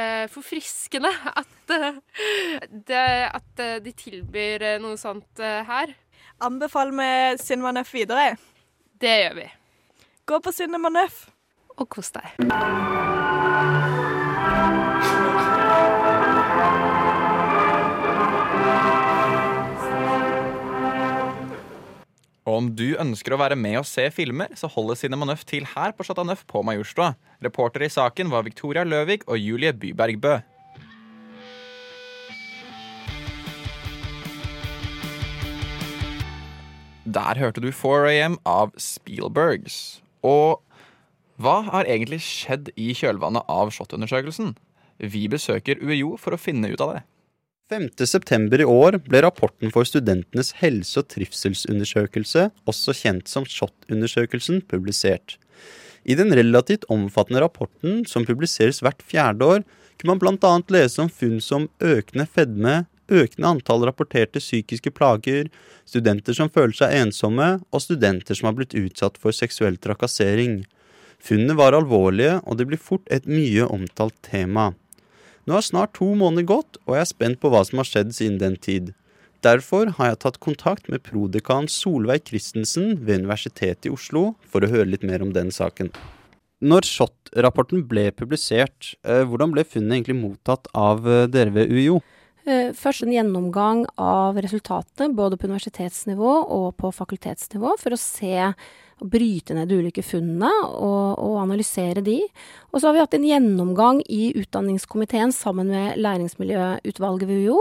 eh, 0.00 0.24
forfriskende 0.32 1.12
at, 1.42 1.74
eh, 1.74 2.00
det, 2.90 3.04
at 3.28 3.62
eh, 3.62 3.78
de 3.84 3.94
tilbyr 3.94 4.66
eh, 4.72 4.80
noe 4.82 4.98
sånt 5.00 5.42
her. 5.42 5.94
Anbefaler 6.42 6.94
vi 6.98 7.42
Cinema 7.42 7.74
Nøff 7.74 7.94
videre. 7.94 8.36
Det 8.98 9.14
gjør 9.22 9.38
vi. 9.40 9.48
Gå 10.28 10.42
på 10.42 10.54
Cinema 10.54 10.90
Nøff. 10.92 11.28
Og 11.78 11.86
kos 11.94 12.10
deg. 12.14 12.34
Og 22.48 22.54
om 22.56 22.68
du 22.72 22.94
ønsker 22.96 23.34
å 23.34 23.38
være 23.42 23.58
med 23.60 23.76
og 23.82 23.84
se 23.84 24.06
filmer, 24.08 24.54
så 24.56 24.70
holder 24.72 24.96
Cinema 24.96 25.26
Nøff 25.28 25.42
til 25.44 25.66
her 25.68 25.92
på 25.92 26.06
Chateau 26.08 26.24
Nøff 26.24 26.46
på 26.48 26.62
Majorstua. 26.64 27.10
Reportere 27.44 27.84
i 27.84 27.92
saken 27.92 28.30
var 28.32 28.46
Victoria 28.46 28.86
Løvik 28.88 29.26
og 29.28 29.36
Julie 29.36 29.74
Byberg 29.76 30.16
Bø. 30.22 30.38
Der 37.18 37.40
hørte 37.40 37.60
du 37.60 37.68
4AM 37.68 38.40
av 38.48 38.72
Spielbergs. 38.80 40.00
Og 40.24 40.64
hva 41.36 41.60
har 41.68 41.84
egentlig 41.84 42.22
skjedd 42.24 42.72
i 42.80 42.94
kjølvannet 42.96 43.44
av 43.44 43.76
SHoT-undersøkelsen? 43.76 44.56
Vi 45.04 45.28
besøker 45.28 45.84
UiO 45.84 46.16
for 46.16 46.32
å 46.32 46.40
finne 46.40 46.72
ut 46.72 46.80
av 46.80 46.96
det. 46.96 47.04
5.9. 47.68 48.60
i 48.62 48.64
år 48.64 48.96
ble 49.04 49.20
rapporten 49.20 49.68
for 49.74 49.84
studentenes 49.84 50.54
helse- 50.62 51.02
og 51.02 51.10
trivselsundersøkelse, 51.12 52.46
også 52.64 52.94
kjent 52.96 53.28
som 53.28 53.44
SHoT-undersøkelsen, 53.44 54.62
publisert. 54.70 55.36
I 56.08 56.16
den 56.16 56.32
relativt 56.32 56.86
omfattende 56.88 57.42
rapporten, 57.44 58.06
som 58.08 58.24
publiseres 58.24 58.80
hvert 58.80 59.04
fjerde 59.04 59.44
år, 59.44 59.66
kunne 60.00 60.14
man 60.14 60.22
bl.a. 60.22 60.54
lese 60.72 61.02
om 61.04 61.12
funn 61.12 61.42
som 61.44 61.68
økende 61.84 62.24
fedme, 62.24 62.86
økende 63.12 63.52
antall 63.52 63.84
rapporterte 63.84 64.40
psykiske 64.40 64.94
plager, 64.96 65.52
studenter 65.84 66.36
som 66.40 66.48
føler 66.48 66.72
seg 66.80 66.96
ensomme, 67.02 67.58
og 67.68 67.84
studenter 67.84 68.38
som 68.38 68.48
har 68.48 68.56
blitt 68.56 68.76
utsatt 68.80 69.20
for 69.20 69.36
seksuell 69.36 69.76
trakassering. 69.76 70.62
Funnene 71.20 71.58
var 71.58 71.76
alvorlige, 71.76 72.38
og 72.48 72.56
det 72.56 72.70
blir 72.70 72.80
fort 72.80 73.04
et 73.12 73.28
mye 73.28 73.68
omtalt 73.68 74.16
tema. 74.24 74.70
Nå 75.48 75.56
har 75.56 75.64
snart 75.64 75.94
to 75.96 76.10
måneder 76.12 76.44
gått, 76.44 76.76
og 76.84 76.98
jeg 76.98 77.06
er 77.06 77.08
spent 77.08 77.38
på 77.40 77.48
hva 77.48 77.62
som 77.64 77.80
har 77.80 77.86
skjedd 77.88 78.10
siden 78.12 78.34
den 78.36 78.56
tid. 78.60 78.90
Derfor 79.40 79.88
har 79.96 80.10
jeg 80.10 80.18
tatt 80.20 80.36
kontakt 80.44 80.90
med 80.92 81.00
prodekan 81.06 81.70
Solveig 81.72 82.26
Christensen 82.28 82.98
ved 83.00 83.22
Universitetet 83.22 83.88
i 83.88 83.92
Oslo 83.94 84.34
for 84.44 84.60
å 84.60 84.68
høre 84.68 84.90
litt 84.90 85.06
mer 85.08 85.24
om 85.24 85.32
den 85.32 85.48
saken. 85.54 85.88
Når 86.60 86.84
SHoT-rapporten 86.90 87.86
ble 87.88 88.10
publisert, 88.12 88.92
eh, 89.08 89.22
hvordan 89.24 89.54
ble 89.54 89.64
funnet 89.64 89.96
egentlig 89.96 90.18
mottatt 90.18 90.68
av 90.76 91.08
eh, 91.08 91.24
dere 91.32 91.54
ved 91.54 91.72
UiO? 91.72 92.02
Eh, 92.48 92.72
Først 92.72 93.04
en 93.04 93.12
gjennomgang 93.12 93.84
av 94.00 94.38
resultatene, 94.40 95.12
både 95.16 95.36
på 95.36 95.50
universitetsnivå 95.50 96.34
og 96.48 96.68
på 96.80 96.92
fakultetsnivå, 96.96 97.74
for 97.80 97.92
å 97.92 98.00
se 98.00 98.54
og 98.98 99.10
bryte 99.12 99.54
ned 99.54 99.68
de 99.70 99.76
ulike 99.78 100.02
funnene 100.02 100.48
og, 100.66 101.20
og 101.22 101.36
analysere 101.44 102.02
de. 102.02 102.16
Og 102.72 102.80
så 102.80 102.88
har 102.88 102.96
vi 102.96 103.02
hatt 103.04 103.14
en 103.14 103.26
gjennomgang 103.28 104.00
i 104.10 104.32
utdanningskomiteen 104.40 105.30
sammen 105.34 105.70
med 105.70 106.00
Læringsmiljøutvalget 106.02 107.30
ved 107.30 107.44
UiO. 107.44 107.60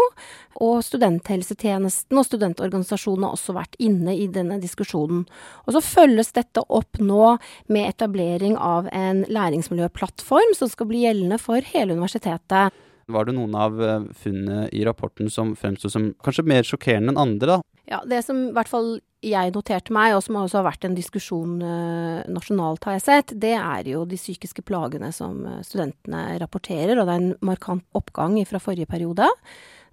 Og 0.66 0.80
studenthelsetjenesten 0.88 2.18
og 2.18 2.26
studentorganisasjonene 2.26 3.30
har 3.30 3.38
også 3.38 3.54
vært 3.60 3.78
inne 3.78 4.16
i 4.18 4.26
denne 4.34 4.58
diskusjonen. 4.64 5.28
Og 5.68 5.78
så 5.78 5.84
følges 5.86 6.34
dette 6.34 6.64
opp 6.74 6.98
nå 6.98 7.36
med 7.70 7.86
etablering 7.86 8.58
av 8.58 8.90
en 8.90 9.22
læringsmiljøplattform 9.30 10.58
som 10.58 10.74
skal 10.74 10.90
bli 10.90 11.06
gjeldende 11.06 11.38
for 11.44 11.62
hele 11.76 11.94
universitetet. 11.94 12.74
Var 13.08 13.28
det 13.28 13.38
noen 13.38 13.54
av 13.56 13.78
eh, 13.80 14.08
funnene 14.20 14.68
i 14.76 14.84
rapporten 14.88 15.30
som 15.32 15.54
fremsto 15.56 15.92
som 15.92 16.10
kanskje 16.24 16.44
mer 16.48 16.68
sjokkerende 16.68 17.14
enn 17.14 17.22
andre, 17.22 17.58
da? 17.58 17.78
Ja, 17.88 18.02
det 18.04 18.20
som 18.26 18.50
i 18.50 18.56
hvert 18.56 18.68
fall 18.68 18.98
jeg 19.24 19.54
noterte 19.56 19.94
meg, 19.96 20.14
og 20.14 20.22
som 20.26 20.38
også 20.38 20.60
har 20.60 20.68
vært 20.68 20.86
en 20.86 20.98
diskusjon 20.98 21.56
eh, 21.64 22.28
nasjonalt, 22.30 22.84
har 22.84 22.98
jeg 22.98 23.06
sett, 23.06 23.34
det 23.40 23.56
er 23.56 23.88
jo 23.94 24.04
de 24.10 24.20
psykiske 24.20 24.66
plagene 24.68 25.14
som 25.16 25.40
eh, 25.48 25.64
studentene 25.66 26.36
rapporterer, 26.44 26.98
og 26.98 27.08
det 27.08 27.16
er 27.16 27.24
en 27.24 27.34
markant 27.48 27.86
oppgang 27.98 28.38
fra 28.50 28.62
forrige 28.62 28.90
periode. 28.92 29.30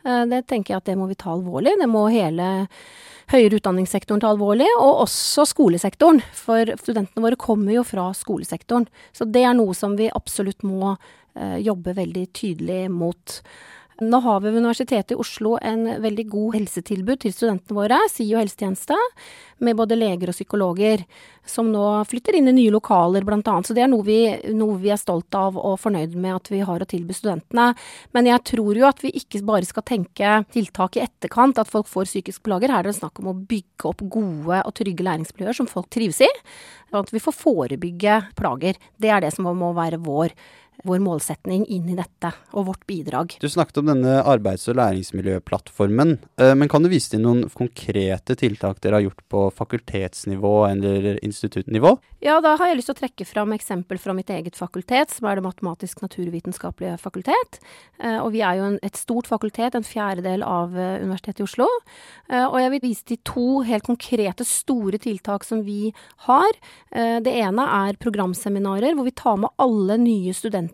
Eh, 0.05 0.23
det 0.31 0.45
tenker 0.51 0.75
jeg 0.75 0.83
at 0.83 0.91
det 0.91 0.99
må 1.01 1.09
vi 1.11 1.19
ta 1.19 1.33
alvorlig. 1.35 1.77
Det 1.81 1.89
må 1.91 2.07
hele 2.13 2.69
høyere 3.33 3.59
utdanningssektoren 3.59 4.21
ta 4.21 4.31
alvorlig, 4.35 4.69
og 4.79 5.05
også 5.07 5.47
skolesektoren. 5.49 6.21
For 6.37 6.75
studentene 6.81 7.25
våre 7.25 7.41
kommer 7.41 7.77
jo 7.79 7.85
fra 7.89 8.11
skolesektoren. 8.17 8.89
Så 9.17 9.29
det 9.29 9.47
er 9.49 9.57
noe 9.57 9.77
som 9.77 9.97
vi 10.01 10.11
absolutt 10.13 10.65
må 10.67 10.93
eh, 10.93 11.59
jobbe 11.65 11.97
veldig 11.97 12.27
tydelig 12.37 12.83
mot. 12.93 13.41
Nå 14.03 14.19
har 14.21 14.41
vi 14.41 14.51
ved 14.51 14.59
Universitetet 14.59 15.13
i 15.15 15.19
Oslo 15.23 15.53
en 15.63 15.85
veldig 16.03 16.25
god 16.27 16.57
helsetilbud 16.57 17.21
til 17.23 17.33
studentene 17.35 17.77
våre, 17.77 17.99
SIO 18.11 18.41
helsetjeneste, 18.41 18.97
med 19.63 19.79
både 19.79 19.95
leger 19.95 20.33
og 20.33 20.35
psykologer, 20.35 21.05
som 21.47 21.69
nå 21.71 21.85
flytter 22.11 22.35
inn 22.35 22.51
i 22.51 22.57
nye 22.57 22.73
lokaler 22.75 23.23
annet. 23.23 23.69
Så 23.69 23.77
det 23.77 23.85
er 23.85 23.93
noe 23.93 24.03
vi, 24.03 24.19
noe 24.51 24.81
vi 24.83 24.91
er 24.91 24.99
stolt 24.99 25.31
av 25.39 25.55
og 25.61 25.79
fornøyd 25.79 26.17
med 26.19 26.35
at 26.35 26.51
vi 26.51 26.65
har 26.67 26.83
å 26.83 26.89
tilby 26.91 27.15
studentene. 27.15 27.69
Men 28.11 28.27
jeg 28.27 28.43
tror 28.51 28.81
jo 28.81 28.89
at 28.89 29.05
vi 29.05 29.15
ikke 29.15 29.45
bare 29.47 29.69
skal 29.69 29.87
tenke 29.87 30.43
tiltak 30.51 30.99
i 30.99 31.05
etterkant, 31.05 31.63
at 31.63 31.71
folk 31.71 31.87
får 31.87 32.11
psykiske 32.11 32.43
plager. 32.43 32.75
Her 32.75 32.83
er 32.83 32.91
det 32.91 32.99
snakk 32.99 33.23
om 33.23 33.31
å 33.31 33.37
bygge 33.39 33.93
opp 33.93 34.03
gode 34.03 34.59
og 34.59 34.75
trygge 34.75 35.07
læringsmiljøer 35.07 35.61
som 35.61 35.71
folk 35.71 35.87
trives 35.95 36.19
i. 36.25 36.33
Og 36.91 37.05
at 37.05 37.15
vi 37.15 37.23
får 37.23 37.39
forebygge 37.39 38.21
plager. 38.35 38.75
Det 38.99 39.15
er 39.15 39.23
det 39.23 39.31
som 39.37 39.47
må 39.55 39.71
være 39.79 40.03
vår 40.03 40.35
vår 40.85 41.01
målsetning 41.01 41.65
inn 41.73 41.89
i 41.89 41.97
dette, 41.97 42.31
og 42.53 42.69
vårt 42.69 42.85
bidrag. 42.89 43.37
Du 43.41 43.49
snakket 43.49 43.81
om 43.81 43.89
denne 43.89 44.19
arbeids- 44.21 44.69
og 44.69 44.77
læringsmiljøplattformen, 44.77 46.19
eh, 46.37 46.55
men 46.55 46.69
kan 46.69 46.85
du 46.85 46.91
vise 46.93 47.11
til 47.15 47.23
noen 47.25 47.49
konkrete 47.49 48.37
tiltak 48.37 48.83
dere 48.85 49.01
har 49.01 49.07
gjort 49.07 49.23
på 49.33 49.45
fakultetsnivå 49.57 50.55
eller 50.69 51.19
instituttnivå? 51.25 51.97
Ja, 52.21 52.41
da 52.45 52.57
har 52.61 52.69
jeg 52.69 52.81
lyst 52.81 52.93
til 52.93 52.97
å 52.97 53.01
trekke 53.01 53.27
fram 53.29 53.55
eksempel 53.57 54.01
fra 54.01 54.13
mitt 54.17 54.29
eget 54.29 54.57
fakultet, 54.61 55.11
som 55.11 55.29
er 55.29 55.41
det 55.41 55.47
matematisk-naturvitenskapelige 55.47 56.99
fakultet. 57.01 57.61
Eh, 57.99 58.19
og 58.21 58.33
vi 58.37 58.45
er 58.45 58.61
jo 58.61 58.69
en, 58.69 58.79
et 58.83 59.01
stort 59.01 59.27
fakultet, 59.27 59.75
en 59.75 59.89
fjerdedel 59.89 60.45
av 60.45 60.77
eh, 60.77 61.01
Universitetet 61.05 61.41
i 61.41 61.49
Oslo. 61.49 61.69
Og 62.35 62.57
jeg 62.61 62.71
vil 62.73 62.81
vise 62.83 63.05
til 63.05 63.19
to 63.27 63.49
helt 63.67 63.85
konkrete, 63.85 64.45
store 64.49 64.99
tiltak 64.99 65.45
som 65.45 65.61
vi 65.65 65.93
har. 66.25 66.57
Det 66.91 67.33
ene 67.33 67.67
er 67.69 67.99
programseminarer, 68.01 68.95
hvor 68.97 69.07
vi 69.07 69.13
tar 69.17 69.37
med 69.41 69.53
alle 69.61 69.99
nye 70.01 70.33
studenter 70.37 70.74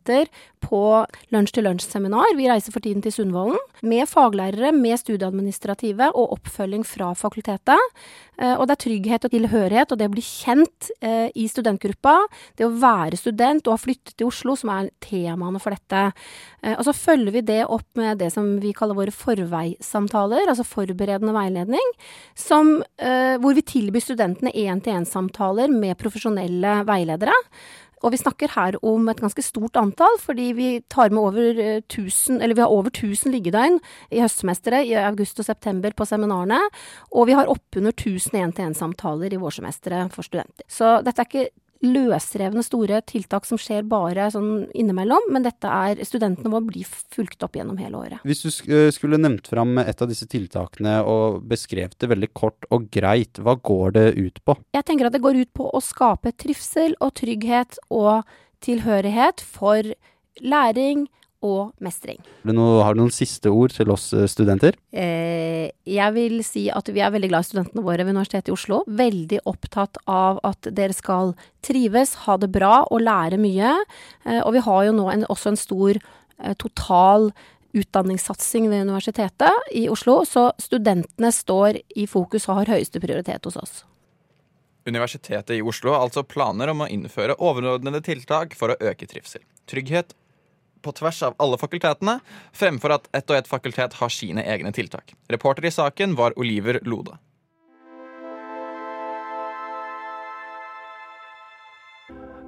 på 0.60 1.06
lunsj-til-lunsj-seminar. 1.32 2.36
Vi 2.36 2.48
reiser 2.48 2.72
for 2.72 2.80
tiden 2.84 3.02
til 3.04 3.12
Sundvolden 3.12 3.58
med 3.82 4.08
faglærere, 4.08 4.72
med 4.76 5.00
studieadministrative 5.00 6.10
og 6.14 6.36
oppfølging 6.36 6.84
fra 6.86 7.14
fakultetet. 7.16 7.80
Og 8.40 8.64
det 8.64 8.72
er 8.72 8.80
trygghet 8.80 9.24
og 9.26 9.32
tilhørighet, 9.34 9.92
og 9.92 9.98
det 10.00 10.08
å 10.08 10.12
bli 10.12 10.22
kjent 10.24 10.90
i 11.36 11.44
studentgruppa. 11.48 12.14
Det 12.56 12.64
å 12.64 12.72
være 12.72 13.18
student 13.20 13.66
og 13.68 13.76
ha 13.76 13.80
flyttet 13.80 14.14
til 14.16 14.30
Oslo, 14.30 14.54
som 14.56 14.72
er 14.72 14.88
temaene 15.04 15.60
for 15.60 15.76
dette. 15.76 16.04
Og 16.76 16.84
så 16.88 16.96
følger 16.96 17.36
vi 17.36 17.44
det 17.52 17.60
opp 17.68 17.88
med 18.00 18.20
det 18.20 18.30
som 18.32 18.54
vi 18.62 18.72
kaller 18.76 18.96
våre 18.96 19.12
forveisamtaler, 19.12 20.48
altså 20.48 20.64
forberedende 20.64 21.36
veiledning, 21.36 21.92
som, 22.36 22.78
hvor 22.96 23.56
vi 23.56 23.64
tilbyr 23.64 24.04
studentene 24.04 24.52
én-til-én-samtaler 24.56 25.72
med 25.72 25.98
profesjonelle 26.00 26.80
veiledere. 26.88 27.36
Og 28.00 28.14
vi 28.14 28.20
snakker 28.20 28.52
her 28.54 28.78
om 28.86 29.08
et 29.12 29.20
ganske 29.20 29.44
stort 29.44 29.76
antall, 29.76 30.16
fordi 30.22 30.50
vi 30.56 30.68
tar 30.92 31.12
med 31.12 31.20
over 31.20 31.60
1000, 31.84 32.40
eller 32.40 32.56
vi 32.56 32.64
har 32.64 32.72
over 32.72 32.88
1000 32.88 33.34
liggedøgn 33.34 33.80
i 34.10 34.22
høstsemesteret 34.22 34.88
i 34.88 34.96
august 35.00 35.42
og 35.42 35.48
september 35.48 35.92
på 35.96 36.08
seminarene. 36.08 36.60
Og 37.12 37.28
vi 37.28 37.36
har 37.36 37.50
oppunder 37.50 37.92
1000 37.92 38.38
én-til-én-samtaler 38.40 39.34
i 39.34 39.40
vårsemesteret 39.40 40.14
for 40.14 40.26
studenter. 40.26 40.64
Så 40.68 40.98
dette 41.04 41.20
er 41.20 41.28
ikke 41.28 41.50
løsrevne 41.80 42.62
store 42.64 43.00
tiltak 43.08 43.46
som 43.48 43.58
skjer 43.60 43.86
bare 43.88 44.26
sånn 44.32 44.66
innimellom, 44.76 45.30
men 45.32 45.44
dette 45.46 45.68
er 45.70 46.02
studentene 46.04 46.52
våre 46.52 46.68
blir 46.68 46.88
fulgt 47.14 47.40
opp 47.46 47.56
gjennom 47.56 47.78
hele 47.80 47.96
året. 47.96 48.24
Hvis 48.28 48.44
du 48.44 48.50
skulle 48.92 49.20
nevnt 49.20 49.48
fram 49.48 49.80
et 49.80 50.02
av 50.02 50.10
disse 50.10 50.28
tiltakene 50.30 50.98
og 51.08 51.40
beskrevet 51.48 51.96
det 52.00 52.10
veldig 52.12 52.30
kort 52.36 52.68
og 52.70 52.90
greit, 52.92 53.40
hva 53.40 53.56
går 53.56 53.96
det 53.96 54.06
ut 54.18 54.42
på? 54.44 54.58
Jeg 54.76 54.86
tenker 54.88 55.08
at 55.08 55.16
det 55.16 55.24
går 55.24 55.40
ut 55.40 55.52
på 55.56 55.70
å 55.72 55.80
skape 55.84 56.34
trivsel 56.36 56.98
og 57.00 57.14
trygghet 57.20 57.80
og 57.88 58.28
tilhørighet 58.64 59.40
for 59.40 59.94
læring 60.44 61.08
og 61.46 61.72
mestring. 61.82 62.20
Har 62.42 62.50
du, 62.50 62.56
noe, 62.56 62.80
har 62.84 62.96
du 62.96 63.02
noen 63.02 63.14
siste 63.14 63.52
ord 63.52 63.72
til 63.74 63.92
oss 63.92 64.10
studenter? 64.32 64.76
Eh, 64.92 65.70
jeg 65.88 66.16
vil 66.16 66.40
si 66.46 66.66
at 66.72 66.88
vi 66.92 67.02
er 67.04 67.12
veldig 67.14 67.30
glad 67.32 67.46
i 67.46 67.50
studentene 67.50 67.84
våre 67.84 68.04
ved 68.04 68.14
Universitetet 68.14 68.52
i 68.52 68.56
Oslo. 68.56 68.82
Veldig 68.86 69.42
opptatt 69.48 70.00
av 70.10 70.40
at 70.46 70.68
dere 70.76 70.96
skal 70.96 71.34
trives, 71.64 72.16
ha 72.26 72.36
det 72.40 72.50
bra 72.52 72.82
og 72.88 73.04
lære 73.04 73.40
mye. 73.40 73.76
Eh, 74.26 74.42
og 74.42 74.54
vi 74.56 74.64
har 74.66 74.84
jo 74.88 74.96
nå 74.96 75.08
en, 75.12 75.26
også 75.32 75.54
en 75.54 75.60
stor 75.60 75.96
eh, 75.96 76.54
total 76.60 77.30
utdanningssatsing 77.76 78.66
ved 78.70 78.88
Universitetet 78.88 79.70
i 79.78 79.86
Oslo, 79.88 80.24
så 80.26 80.50
studentene 80.58 81.30
står 81.32 81.78
i 81.96 82.06
fokus 82.10 82.48
og 82.48 82.62
har 82.62 82.74
høyeste 82.74 83.02
prioritet 83.02 83.46
hos 83.46 83.58
oss. 83.60 83.84
Universitetet 84.88 85.54
i 85.58 85.62
Oslo 85.62 85.92
har 85.94 86.02
altså 86.06 86.24
planer 86.26 86.72
om 86.72 86.82
å 86.82 86.88
innføre 86.90 87.36
overordnede 87.38 88.00
tiltak 88.02 88.56
for 88.58 88.72
å 88.72 88.78
øke 88.80 89.06
trivsel, 89.06 89.44
trygghet 89.70 90.16
på 90.82 90.94
tvers 90.96 91.22
av 91.28 91.38
alle 91.38 91.58
fakultetene, 91.60 92.18
fremfor 92.56 92.98
at 92.98 93.10
ett 93.16 93.30
og 93.30 93.40
ett 93.40 93.50
fakultet 93.50 93.98
har 94.00 94.14
sine 94.14 94.44
egne 94.44 94.72
tiltak. 94.72 95.14
Reporter 95.32 95.68
i 95.68 95.74
saken 95.74 96.16
var 96.18 96.36
Oliver 96.40 96.80
Lode. 96.82 97.18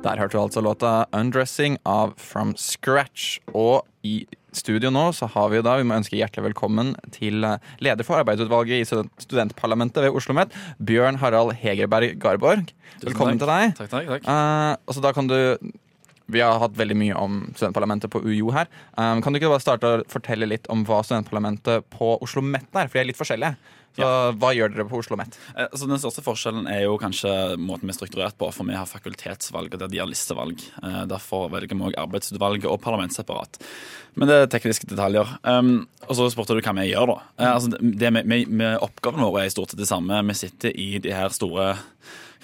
Der 0.02 0.18
hørte 0.18 0.34
du 0.34 0.42
altså 0.42 0.60
låta 0.60 1.06
'Undressing' 1.12 1.76
av 1.86 2.14
From 2.18 2.56
Scratch. 2.56 3.38
Og 3.54 3.86
i 4.02 4.26
studio 4.52 4.90
nå 4.90 5.12
så 5.14 5.28
har 5.30 5.48
vi 5.48 5.60
jo 5.60 5.62
da, 5.62 5.76
vi 5.78 5.86
må 5.86 5.94
ønske 5.94 6.18
hjertelig 6.18 6.48
velkommen 6.50 6.94
til 7.14 7.44
leder 7.78 8.04
for 8.04 8.18
arbeidsutvalget 8.18 8.82
i 8.82 9.02
studentparlamentet 9.22 10.02
ved 10.02 10.10
Oslo 10.10 10.34
OsloMet, 10.34 10.52
Bjørn 10.78 11.20
Harald 11.22 11.54
Hegerberg 11.54 12.18
Garborg. 12.18 12.72
Velkommen 13.02 13.38
til 13.38 13.46
deg. 13.46 13.76
Takk, 13.78 13.90
takk, 13.90 14.10
takk. 14.10 14.26
Uh, 14.26 14.74
og 14.86 14.96
så 14.96 15.04
da 15.06 15.12
kan 15.12 15.30
du 15.30 15.38
vi 16.32 16.42
har 16.44 16.60
hatt 16.62 16.76
veldig 16.78 16.98
mye 16.98 17.16
om 17.16 17.40
studentparlamentet 17.54 18.12
på 18.12 18.22
UiO 18.24 18.52
her. 18.56 18.68
Um, 18.96 19.22
kan 19.22 19.32
du 19.32 19.40
ikke 19.40 19.52
bare 19.52 19.64
starte 19.64 19.88
å 19.88 20.02
fortelle 20.10 20.48
litt 20.50 20.68
om 20.72 20.84
hva 20.88 21.00
studentparlamentet 21.06 21.88
på 21.92 22.16
Oslo 22.18 22.42
OsloMet 22.42 22.74
er? 22.74 22.88
For 22.88 22.98
de 22.98 23.02
er 23.02 23.08
litt 23.10 23.20
forskjellige. 23.20 23.56
Så 23.92 24.06
hva 24.40 24.54
gjør 24.56 24.72
dere 24.72 24.86
på 24.88 24.96
Oslo 24.96 25.18
OsloMet? 25.18 25.34
Eh, 25.52 25.68
så 25.76 25.86
Den 25.88 26.00
største 26.00 26.24
forskjellen 26.24 26.68
er 26.70 26.86
jo 26.86 26.96
kanskje 27.00 27.58
måten 27.60 27.84
vi 27.84 27.92
er 27.92 27.98
strukturert 27.98 28.38
på. 28.40 28.48
For 28.54 28.64
vi 28.64 28.76
har 28.76 28.88
fakultetsvalg, 28.88 29.74
og 29.74 29.82
der 29.82 29.92
de 29.92 30.00
har 30.00 30.08
listevalg. 30.08 30.62
Eh, 30.82 31.02
Derfor 31.10 31.50
velger 31.52 31.76
vi 31.76 31.90
òg 31.90 31.98
arbeidsutvalget 32.00 32.70
og 32.70 32.80
parlamentsseparat. 32.84 33.60
Men 34.16 34.28
det 34.28 34.38
er 34.38 34.50
tekniske 34.52 34.88
detaljer. 34.88 35.28
Um, 35.44 35.86
og 36.08 36.16
så 36.16 36.30
spurte 36.32 36.56
du 36.56 36.64
hva 36.64 36.74
vi 36.80 36.88
gjør, 36.90 37.12
da. 37.12 37.18
Eh, 37.38 37.52
altså, 37.52 37.76
det 37.76 38.12
med, 38.12 38.26
med, 38.26 38.48
med 38.48 38.80
Oppgavene 38.80 39.28
våre 39.28 39.44
er 39.44 39.52
i 39.52 39.54
stort 39.54 39.72
sett 39.72 39.84
det 39.84 39.90
samme. 39.92 40.24
Vi 40.32 40.40
sitter 40.40 40.72
i 40.72 40.96
de 41.02 41.12
her 41.12 41.32
store 41.32 41.74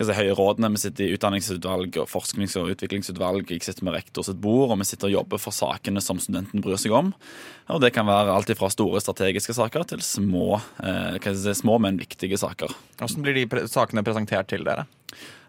si, 0.07 0.15
høye 0.15 0.37
rådene. 0.39 0.71
Vi 0.75 0.83
sitter 0.85 1.07
i 1.07 1.17
utdanningsutvalg 1.17 1.99
og 2.03 2.11
forsknings- 2.11 2.57
og 2.61 2.71
utviklingsutvalg. 2.75 3.51
Jeg 3.51 3.65
sitter 3.67 3.87
med 3.89 3.97
rektor 3.99 4.27
sitt 4.27 4.41
bord, 4.43 4.71
og 4.71 4.79
vi 4.79 4.87
sitter 4.89 5.11
og 5.11 5.17
jobber 5.17 5.43
for 5.43 5.57
sakene 5.57 6.03
som 6.05 6.21
studenten 6.23 6.63
bryr 6.63 6.79
seg 6.79 6.95
om. 6.95 7.15
Og 7.69 7.81
Det 7.81 7.93
kan 7.95 8.07
være 8.07 8.35
alt 8.35 8.53
fra 8.59 8.71
store 8.71 9.01
strategiske 9.01 9.55
saker 9.55 9.85
til 9.85 9.99
små, 9.99 10.61
eh, 10.83 11.19
si, 11.35 11.55
små 11.55 11.79
men 11.81 11.99
viktige 11.99 12.39
saker. 12.39 12.69
Hvordan 12.99 13.23
blir 13.23 13.35
de 13.35 13.47
pre 13.47 13.67
sakene 13.67 14.05
presentert 14.05 14.49
til 14.49 14.65
dere? 14.65 14.87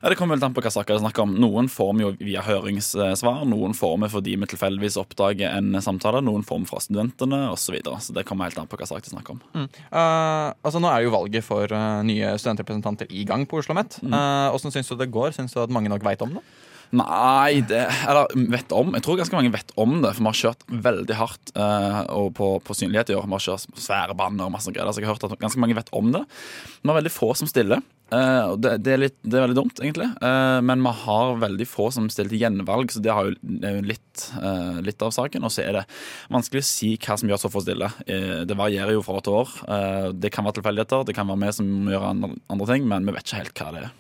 Ja, 0.02 0.10
Det 0.10 0.16
kommer 0.16 0.38
vel 0.38 0.46
an 0.48 0.54
på 0.56 0.64
hva 0.64 0.72
saker 0.72 0.94
det 0.94 1.00
er 1.00 1.04
snakk 1.04 1.20
om. 1.20 1.34
Noen 1.44 1.68
får 1.72 1.90
vi 1.98 2.06
jo 2.06 2.12
via 2.24 2.44
høringssvar, 2.46 3.42
noen 3.50 3.76
får 3.76 3.98
vi 4.04 4.12
fordi 4.14 4.36
vi 4.40 4.48
tilfeldigvis 4.54 4.98
oppdager 5.02 5.52
en 5.52 5.76
samtale, 5.84 6.22
noen 6.24 6.46
får 6.48 6.62
vi 6.64 6.70
fra 6.72 6.80
studentene 6.84 7.42
osv. 7.50 7.70
Så, 7.70 7.76
videre. 7.76 8.00
så 8.02 8.16
det 8.16 8.24
kommer 8.26 8.48
helt 8.48 8.58
an 8.58 8.70
på 8.70 8.80
hva 8.80 8.88
sak 8.90 9.04
det 9.04 9.12
er 9.12 9.14
snakk 9.14 9.28
om. 9.36 9.42
Mm. 9.54 9.68
Uh, 9.92 10.56
altså 10.66 10.80
Nå 10.82 10.90
er 10.90 11.04
jo 11.04 11.12
valget 11.14 11.46
for 11.46 11.70
uh, 11.70 12.00
nye 12.08 12.32
studentrepresentanter 12.40 13.12
i 13.14 13.28
gang 13.30 13.44
på 13.46 13.60
Oslo 13.60 13.76
OsloMet. 13.76 14.00
Mm. 14.02 14.16
Uh, 14.16 14.48
hvordan 14.56 14.74
syns 14.74 14.90
du 14.90 14.96
det 14.98 15.12
går? 15.14 15.36
Syns 15.36 15.54
du 15.54 15.62
at 15.62 15.76
mange 15.76 15.92
nok 15.92 16.08
veit 16.08 16.24
om 16.26 16.40
det? 16.40 16.46
Nei, 16.90 17.62
det, 17.70 17.84
eller 18.10 18.32
vet 18.50 18.72
om. 18.74 18.96
Jeg 18.98 19.06
tror 19.06 19.20
ganske 19.20 19.38
mange 19.38 19.52
vet 19.54 19.72
om 19.78 20.00
det, 20.02 20.16
for 20.16 20.26
vi 20.26 20.30
har 20.32 20.40
kjørt 20.40 20.64
veldig 20.88 21.18
hardt 21.20 21.52
uh, 21.54 22.02
og 22.18 22.32
på, 22.40 22.48
på, 22.66 22.76
synlighet 22.78 23.12
i 23.14 23.18
år. 23.18 23.28
Vi 23.30 23.38
har 23.38 23.46
kjørt 23.46 23.78
svære 23.78 24.18
banner 24.18 24.48
og 24.48 24.56
masse 24.56 24.74
greier. 24.74 24.90
Så 24.90 25.04
jeg 25.04 25.10
har 25.10 25.14
hørt 25.14 25.28
at 25.28 25.38
ganske 25.42 25.62
mange 25.62 25.78
vet 25.78 25.92
om 25.94 26.10
det. 26.16 26.24
Vi 26.82 26.90
har 26.90 26.98
veldig 26.98 27.14
få 27.14 27.30
som 27.38 27.50
stiller. 27.52 27.86
Uh, 28.10 28.58
det, 28.58 28.80
det, 28.82 28.96
er 28.96 29.04
litt, 29.04 29.18
det, 29.22 29.38
er 29.38 29.46
veldig 29.46 29.60
dumt, 29.60 29.84
egentlig. 29.84 30.10
Uh, 30.18 30.58
men 30.66 30.82
vi 30.82 30.96
har 31.04 31.38
veldig 31.46 31.70
få 31.70 31.92
som 31.94 32.10
stiller 32.10 32.34
til 32.34 32.42
gjenvalg, 32.42 32.90
så 32.90 33.06
det, 33.06 33.14
jo, 33.14 33.38
det 33.62 33.70
er 33.70 33.78
jo 33.78 33.88
litt, 33.94 34.28
litt, 34.90 35.06
av 35.06 35.14
saken. 35.14 35.46
Og 35.46 35.54
så 35.54 35.68
er 35.68 35.82
det 35.82 35.88
vanskelig 36.34 36.66
å 36.66 36.70
si 36.74 36.94
hva 36.98 37.22
som 37.22 37.30
gjør 37.30 37.46
så 37.46 37.54
få 37.54 37.68
stille. 37.68 37.94
det 38.10 38.58
varierer 38.58 38.98
jo 38.98 39.06
fra 39.06 39.20
år 39.20 39.28
til 39.28 39.42
år. 39.44 39.58
det 40.18 40.34
kan 40.34 40.48
være 40.48 40.58
tilfeldigheter, 40.58 41.06
det 41.06 41.14
kan 41.18 41.30
være 41.30 41.46
vi 41.46 41.58
som 41.62 41.92
gjør 41.94 42.14
andre, 42.16 42.36
andre, 42.50 42.74
ting, 42.74 42.90
men 42.90 43.06
vi 43.06 43.14
vet 43.14 43.30
ikke 43.30 43.44
helt 43.44 43.62
hva 43.62 43.74
det 43.76 43.86
er. 43.86 43.92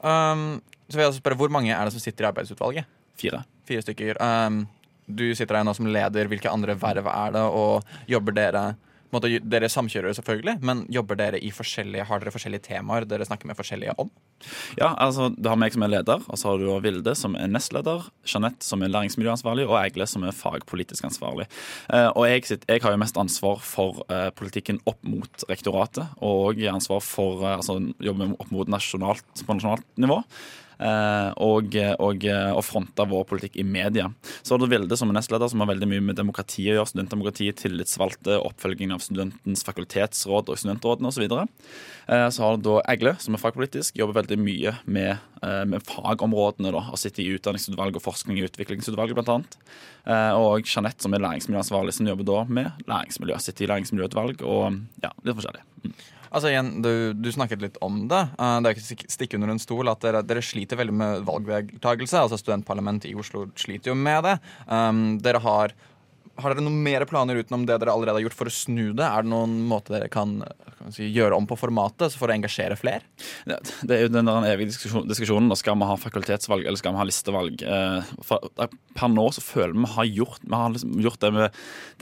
Um, 0.00 0.44
så 0.90 0.98
vil 0.98 1.06
jeg 1.06 1.16
spørre, 1.20 1.38
Hvor 1.38 1.52
mange 1.54 1.72
er 1.72 1.84
det 1.84 1.94
som 1.94 2.02
sitter 2.02 2.26
i 2.26 2.30
arbeidsutvalget? 2.32 2.84
Fire. 3.20 3.44
Fire 3.68 3.82
stykker. 3.82 4.20
Um, 4.20 4.66
du 5.06 5.34
sitter 5.34 5.58
der 5.58 5.66
nå 5.66 5.74
som 5.74 5.86
leder. 5.86 6.30
Hvilke 6.30 6.50
andre 6.50 6.76
verv 6.78 7.06
er 7.06 7.34
det? 7.36 7.42
Og 7.42 7.82
jobber 8.10 8.36
dere 8.36 8.64
måte, 9.14 9.30
Dere 9.50 9.68
samkjører 9.70 10.14
selvfølgelig, 10.16 10.56
men 10.66 10.82
jobber 10.92 11.18
dere 11.18 11.40
i 11.42 11.50
forskjellige, 11.54 12.06
har 12.08 12.22
dere 12.22 12.32
forskjellige 12.34 12.66
temaer 12.68 13.06
dere 13.08 13.26
snakker 13.26 13.50
med 13.50 13.58
forskjellige 13.58 13.94
om? 14.00 14.10
Ja, 14.78 14.92
altså 14.94 15.28
Du 15.34 15.48
har 15.50 15.58
meg 15.60 15.74
som 15.74 15.84
er 15.84 15.92
leder, 15.92 16.22
og 16.26 16.38
så 16.38 16.52
har 16.52 16.60
du 16.60 16.68
Vilde 16.84 17.14
som 17.18 17.34
er 17.36 17.50
nestleder, 17.50 18.06
Jeanette 18.24 18.66
som 18.66 18.82
er 18.82 18.92
læringsmiljøansvarlig, 18.92 19.66
og 19.68 19.78
Egle 19.82 20.06
som 20.10 20.24
er 20.24 20.36
fagpolitisk 20.36 21.08
ansvarlig. 21.10 21.48
Eh, 21.92 22.08
og 22.14 22.24
jeg, 22.28 22.46
sitter, 22.48 22.74
jeg, 22.74 22.84
har 22.84 22.94
jo 22.94 23.02
mest 23.02 23.20
ansvar 23.20 23.60
for 23.64 24.00
eh, 24.08 24.30
politikken 24.36 24.80
opp 24.88 25.02
mot 25.04 25.44
rektoratet, 25.50 26.16
og 26.24 26.58
jeg 26.58 26.70
har 26.70 26.78
ansvar 26.78 27.04
for 27.04 27.44
eh, 27.44 27.58
altså, 27.58 27.80
jobber 28.00 28.34
opp 28.38 28.54
mot 28.54 28.70
nasjonalt, 28.70 29.44
på 29.44 29.58
nasjonalt 29.58 29.86
nivå. 30.00 30.22
Eh, 30.80 31.30
og, 31.44 31.74
og, 32.00 32.24
og 32.24 32.62
fronte 32.64 33.04
vår 33.08 33.26
politikk 33.28 33.58
i 33.60 33.66
media. 33.66 34.08
Så 34.40 34.54
har 34.54 34.62
du 34.62 34.68
Vilde 34.70 34.96
som 34.96 35.10
er 35.12 35.18
nestleder, 35.18 35.50
som 35.52 35.60
har 35.60 35.68
veldig 35.72 35.88
mye 35.90 36.04
med 36.08 36.16
demokrati 36.16 36.64
å 36.70 36.78
gjøre. 36.78 36.90
Studentdemokrati, 36.94 37.50
tillitsvalgte, 37.58 38.38
oppfølging 38.40 38.94
av 38.94 39.04
studentens 39.04 39.64
fakultetsråd 39.66 40.52
og 40.52 40.60
studentrådene 40.60 41.10
osv. 41.10 41.26
Så, 41.26 41.42
eh, 42.08 42.28
så 42.32 42.46
har 42.46 42.56
du 42.56 42.64
da 42.68 42.78
Egle, 42.94 43.16
som 43.20 43.36
er 43.36 43.42
fagpolitisk, 43.42 43.98
jobber 44.00 44.22
veldig 44.22 44.38
mye 44.40 44.76
med, 44.86 45.18
eh, 45.42 45.64
med 45.68 45.84
fagområdene. 45.84 46.72
da, 46.72 46.86
og 46.88 46.98
Sitter 47.00 47.24
i 47.24 47.36
utdanningsutvalg 47.36 47.96
og 47.96 48.02
forskning 48.02 48.38
i 48.38 48.46
utviklingsutvalget, 48.48 49.16
bl.a. 49.16 49.40
Og 50.36 50.64
Jeanette, 50.64 51.02
som 51.02 51.12
er 51.12 51.20
læringsmiljøansvarlig, 51.20 51.92
som 51.92 52.06
jobber 52.06 52.24
da 52.24 52.44
med 52.44 52.72
læringsmiljø. 52.88 53.36
Sitter 53.38 53.64
i 53.64 53.68
læringsmiljøutvalg 53.68 54.42
og 54.42 54.80
ja, 55.02 55.12
litt 55.24 55.36
forskjellig. 55.36 55.62
Altså 56.30 56.52
igjen, 56.52 56.70
du, 56.84 56.90
du, 57.18 57.28
snakket 57.34 57.62
litt 57.62 57.78
om 57.82 58.04
det. 58.10 58.22
Uh, 58.38 58.58
det 58.62 58.70
er 58.70 58.78
ikke 58.78 59.10
stikke 59.10 59.38
under 59.38 59.50
en 59.50 59.62
stol 59.62 59.90
at 59.90 60.02
dere, 60.04 60.22
dere 60.26 60.44
sliter 60.44 60.78
veldig 60.78 60.94
med 60.94 61.24
valgdeltakelse. 61.26 62.22
Altså 62.22 62.38
Studentparlamentet 62.38 63.10
i 63.10 63.16
Oslo 63.18 63.48
sliter 63.58 63.90
jo 63.92 63.98
med 63.98 64.22
det. 64.28 64.36
Um, 64.70 65.18
dere 65.22 65.42
har 65.42 65.74
har 66.42 66.54
dere 66.54 66.64
noen 66.64 66.80
mer 66.84 67.04
planer 67.08 67.40
utenom 67.40 67.66
det 67.68 67.78
dere 67.80 67.92
allerede 67.94 68.18
har 68.18 68.26
gjort 68.26 68.38
for 68.38 68.50
å 68.50 68.54
snu 68.54 68.92
det? 68.96 69.06
Er 69.06 69.24
det 69.24 69.32
noen 69.32 69.56
måte 69.70 69.94
dere 69.94 70.10
kan, 70.12 70.38
kan 70.78 70.94
si, 70.94 71.08
gjøre 71.12 71.36
om 71.38 71.48
på 71.48 71.58
formatet 71.60 72.16
for 72.18 72.30
å 72.30 72.36
engasjere 72.36 72.78
flere? 72.80 73.04
Det, 73.48 73.58
det 73.86 73.96
er 73.96 74.04
jo 74.06 74.12
den 74.14 74.28
der 74.28 74.48
evige 74.52 74.72
diskusjonen. 74.72 75.54
Skal 75.58 75.78
vi 75.80 75.88
ha 75.90 75.96
fakultetsvalg 76.00 76.66
eller 76.66 76.80
skal 76.80 76.94
vi 76.94 77.02
ha 77.02 77.08
listevalg? 77.08 77.64
Eh, 77.64 78.12
for, 78.26 78.50
per 78.96 79.12
nå 79.12 79.26
så 79.34 79.44
føler 79.44 79.76
vi 79.76 79.92
har 79.94 80.08
gjort, 80.08 80.44
vi 80.44 80.60
har 80.62 80.74
liksom 80.74 81.00
gjort 81.04 81.20
det, 81.24 81.32
vi, 81.36 81.48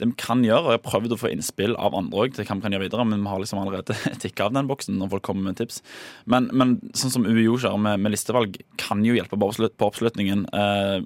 det 0.01 0.09
vi 0.11 0.17
kan 0.19 0.43
gjøre. 0.45 0.65
og 0.65 0.73
Jeg 0.73 0.81
har 0.81 0.85
prøvd 0.89 1.15
å 1.15 1.19
få 1.23 1.33
innspill 1.33 1.75
av 1.79 1.97
andre 1.97 2.25
òg 2.25 2.35
til 2.35 2.45
hva 2.45 2.59
vi 2.59 2.65
kan 2.65 2.75
gjøre 2.75 2.87
videre, 2.87 3.07
men 3.09 3.23
vi 3.23 3.31
har 3.31 3.43
liksom 3.43 3.63
allerede 3.63 3.97
tikka 4.23 4.49
av 4.49 4.55
den 4.57 4.69
boksen 4.69 4.99
når 4.99 5.13
folk 5.15 5.25
kommer 5.29 5.49
med 5.49 5.59
tips. 5.59 5.81
Men, 6.29 6.51
men 6.53 6.77
sånn 6.97 7.15
som 7.15 7.27
UiO 7.27 7.57
kjører 7.57 7.81
med, 7.81 8.03
med, 8.03 8.13
listevalg, 8.13 8.59
kan 8.79 9.01
jo 9.05 9.15
hjelpe 9.17 9.37
på 9.39 9.89
oppslutningen. 9.89 10.45
Eh, 10.53 10.97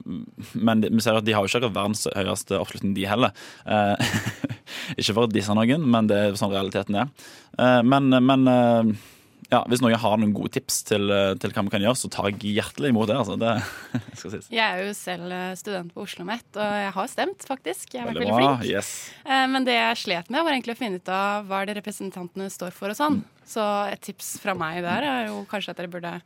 men 0.53 0.83
vi 0.89 1.03
ser 1.03 1.19
at 1.19 1.27
de 1.27 1.35
har 1.35 1.45
jo 1.45 1.51
ikke 1.51 1.71
verdens 1.73 2.05
høyeste 2.11 2.59
oppslutning, 2.59 2.95
de 2.97 3.07
heller 3.07 3.22
heller. 3.23 3.33
Eh, 3.65 4.53
ikke 4.99 5.15
for 5.15 5.25
å 5.25 5.31
disse 5.31 5.55
noen, 5.55 5.89
men 5.89 6.11
det 6.11 6.19
er 6.19 6.37
sånn 6.39 6.53
realiteten 6.53 7.01
er. 7.03 7.09
Eh, 7.57 7.81
men, 7.87 8.09
men 8.23 8.47
eh, 8.51 9.09
ja, 9.53 9.61
hvis 9.69 9.83
noen 9.83 9.99
har 10.01 10.17
noen 10.17 10.33
gode 10.33 10.55
tips 10.55 10.79
til, 10.89 11.11
til, 11.41 11.53
hva 11.53 11.65
vi 11.67 11.73
kan 11.75 11.83
gjøre, 11.85 11.99
så 11.99 12.09
tar 12.13 12.31
jeg 12.31 12.55
hjertelig 12.57 12.89
imot 12.93 13.11
det. 13.11 13.19
Altså. 13.21 13.37
det 13.37 13.53
skal 14.19 14.35
sies. 14.35 14.49
Jeg 14.53 14.63
er 14.63 14.87
jo 14.87 14.95
selv 14.97 15.35
student 15.59 15.93
på 15.93 16.05
Oslo 16.05 16.23
OsloMet, 16.23 16.49
og 16.57 16.79
jeg 16.83 16.95
har 16.97 17.11
stemt, 17.11 17.45
faktisk. 17.49 17.93
Jeg 17.93 18.03
har 18.03 18.09
vært 18.09 18.23
veldig 18.23 18.39
flink. 18.39 18.65
Yes. 18.71 18.93
Men 19.27 19.67
det 19.67 19.77
jeg 19.77 20.01
slet 20.05 20.33
med, 20.33 20.41
var 20.41 20.55
egentlig 20.55 20.77
å 20.77 20.81
finne 20.81 21.01
ut 21.01 21.13
av 21.13 21.45
hva 21.49 21.63
det 21.69 21.77
representantene 21.79 22.49
står 22.53 22.73
for 22.75 22.93
og 22.93 22.97
sånn. 22.97 23.21
Så 23.45 23.63
et 23.91 24.01
tips 24.01 24.37
fra 24.41 24.55
meg 24.57 24.81
der 24.85 25.05
er 25.05 25.29
jo 25.29 25.43
kanskje 25.51 25.75
at 25.75 25.81
dere 25.81 25.91
burde 25.91 26.17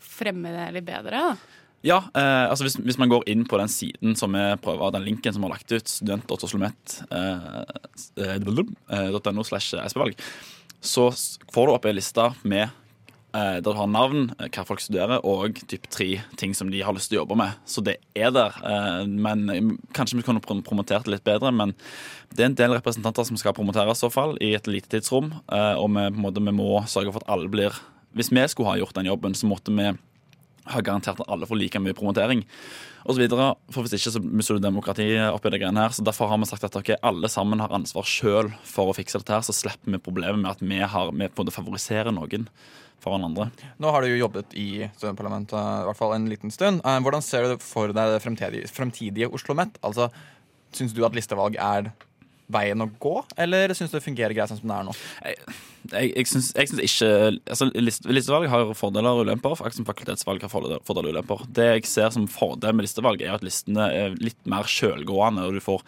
fremme 0.00 0.52
det 0.54 0.70
litt 0.78 0.86
bedre. 0.88 1.20
da. 1.30 1.60
Ja, 1.86 2.02
eh, 2.12 2.50
altså 2.50 2.66
hvis, 2.66 2.76
hvis, 2.84 2.98
man 3.00 3.08
går 3.08 3.24
inn 3.32 3.46
på 3.48 3.56
den 3.56 3.70
siden 3.72 4.16
som 4.18 4.34
vi 4.36 4.42
prøver, 4.60 4.92
den 4.92 5.06
linken 5.06 5.32
som 5.32 5.40
vi 5.40 5.48
har 5.48 5.56
lagt 5.56 5.72
ut, 5.72 5.88
student.oslomet.no 5.88 7.16
eh, 7.16 8.36
eh, 9.80 10.14
så 10.80 11.10
får 11.52 11.66
du 11.66 11.72
opp 11.72 11.86
ei 11.88 11.94
liste 11.96 12.24
med 12.48 12.66
eh, 12.66 13.56
der 13.60 13.64
du 13.64 13.72
har 13.76 13.88
navn, 13.88 14.30
eh, 14.36 14.48
hva 14.52 14.64
folk 14.68 14.80
studerer, 14.84 15.24
og 15.24 15.56
typ 15.68 15.88
tre 15.92 16.10
ting 16.40 16.52
som 16.56 16.68
de 16.72 16.82
har 16.84 16.96
lyst 16.96 17.12
til 17.12 17.18
å 17.18 17.22
jobbe 17.22 17.38
med. 17.40 17.56
Så 17.68 17.84
det 17.84 17.96
er 18.12 18.32
der. 18.36 18.60
Eh, 18.60 19.04
men 19.08 19.78
Kanskje 19.96 20.20
vi 20.20 20.26
kunne 20.26 20.44
promotert 20.44 21.08
det 21.08 21.14
litt 21.16 21.24
bedre, 21.28 21.52
men 21.52 21.72
det 22.32 22.44
er 22.44 22.50
en 22.50 22.60
del 22.60 22.76
representanter 22.76 23.24
som 23.28 23.40
skal 23.40 23.56
promoteres 23.56 24.00
i 24.00 24.04
så 24.04 24.12
fall, 24.12 24.36
i 24.40 24.52
et 24.56 24.68
lite 24.68 24.92
tidsrom. 24.92 25.32
og 25.48 25.88
vi, 25.96 26.04
måte, 26.16 26.44
vi 26.44 26.52
må 26.52 26.84
sørge 26.84 27.12
for 27.12 27.24
at 27.24 27.32
alle 27.32 27.48
blir 27.48 27.72
Hvis 28.12 28.32
vi 28.32 28.42
skulle 28.48 28.68
ha 28.68 28.78
gjort 28.78 28.96
den 28.96 29.06
jobben, 29.06 29.34
så 29.34 29.46
måtte 29.46 29.70
vi 29.70 29.92
har 30.70 30.84
garantert 30.86 31.20
at 31.20 31.30
alle 31.30 31.48
får 31.48 31.58
like 31.60 31.82
mye 31.82 31.96
promotering. 31.96 32.44
Og 33.08 33.16
videre, 33.16 33.54
for 33.72 33.82
Hvis 33.82 33.96
ikke 33.96 34.12
så 34.12 34.20
mister 34.22 34.56
du 34.58 34.64
demokratiet 34.64 35.32
oppi 35.32 35.50
det 35.50 35.62
greiene 35.62 35.86
her. 35.86 35.94
så 35.94 36.04
Derfor 36.04 36.28
har 36.28 36.38
vi 36.38 36.48
sagt 36.50 36.64
at 36.64 36.76
okay, 36.76 36.96
alle 37.02 37.28
sammen 37.28 37.60
har 37.60 37.72
ansvar 37.72 38.04
sjøl 38.04 38.52
for 38.64 38.90
å 38.90 38.96
fikse 38.96 39.18
dette. 39.18 39.32
her, 39.32 39.40
Så 39.40 39.56
slipper 39.56 39.90
vi 39.90 39.98
problemet 39.98 40.38
med 40.38 40.50
at 40.50 40.60
vi, 40.60 40.78
har, 40.78 41.12
vi 41.12 41.28
på 41.28 41.46
en 41.46 41.50
favoriserer 41.50 42.12
noen 42.12 42.48
foran 43.00 43.24
andre. 43.24 43.48
Nå 43.80 43.90
har 43.90 44.02
du 44.02 44.10
jo 44.12 44.20
jobbet 44.20 44.52
i 44.60 44.84
studentparlamentet 44.92 45.56
i 45.56 45.86
hvert 45.88 45.96
fall 45.96 46.12
en 46.14 46.28
liten 46.28 46.52
stund. 46.52 46.82
Eh, 46.84 47.00
hvordan 47.00 47.24
ser 47.24 47.48
du 47.48 47.56
for 47.64 47.88
deg 47.88 48.12
det 48.12 48.20
fremtidige, 48.20 48.68
fremtidige 48.68 49.30
Oslo 49.30 49.54
OsloMet? 49.54 49.80
Altså, 49.82 50.10
Syns 50.70 50.92
du 50.94 51.00
at 51.02 51.16
listevalg 51.16 51.56
er 51.58 51.88
veien 52.52 52.84
å 52.84 52.88
gå, 53.02 53.16
eller 53.40 53.74
syns 53.76 53.92
du 53.92 53.98
det 53.98 54.04
fungerer 54.04 54.36
greit 54.36 54.50
sånn 54.50 54.60
som 54.60 54.70
det 54.70 54.78
er 54.78 54.88
nå? 54.88 54.94
Jeg, 55.90 56.10
jeg, 56.12 56.28
syns 56.28 56.50
ikke 56.54 57.10
altså, 57.48 57.70
Listevalg 57.72 58.50
har 58.52 58.72
fordeler 58.78 59.16
og 59.16 59.24
ulemper. 59.24 59.56
Som 59.74 59.86
fakultetsvalg 59.88 60.42
har 60.44 60.52
fordeler 60.52 61.08
og 61.08 61.14
ulemper. 61.14 61.46
Det 61.56 61.68
jeg 61.70 61.86
ser 61.88 62.10
som 62.14 62.28
fordel 62.30 62.76
med 62.76 62.86
listevalg, 62.86 63.22
er 63.24 63.38
at 63.38 63.46
listene 63.46 63.88
er 63.94 64.18
litt 64.20 64.38
mer 64.50 64.68
sjølgående. 64.68 65.46
og 65.48 65.56
du 65.56 65.64
får 65.64 65.86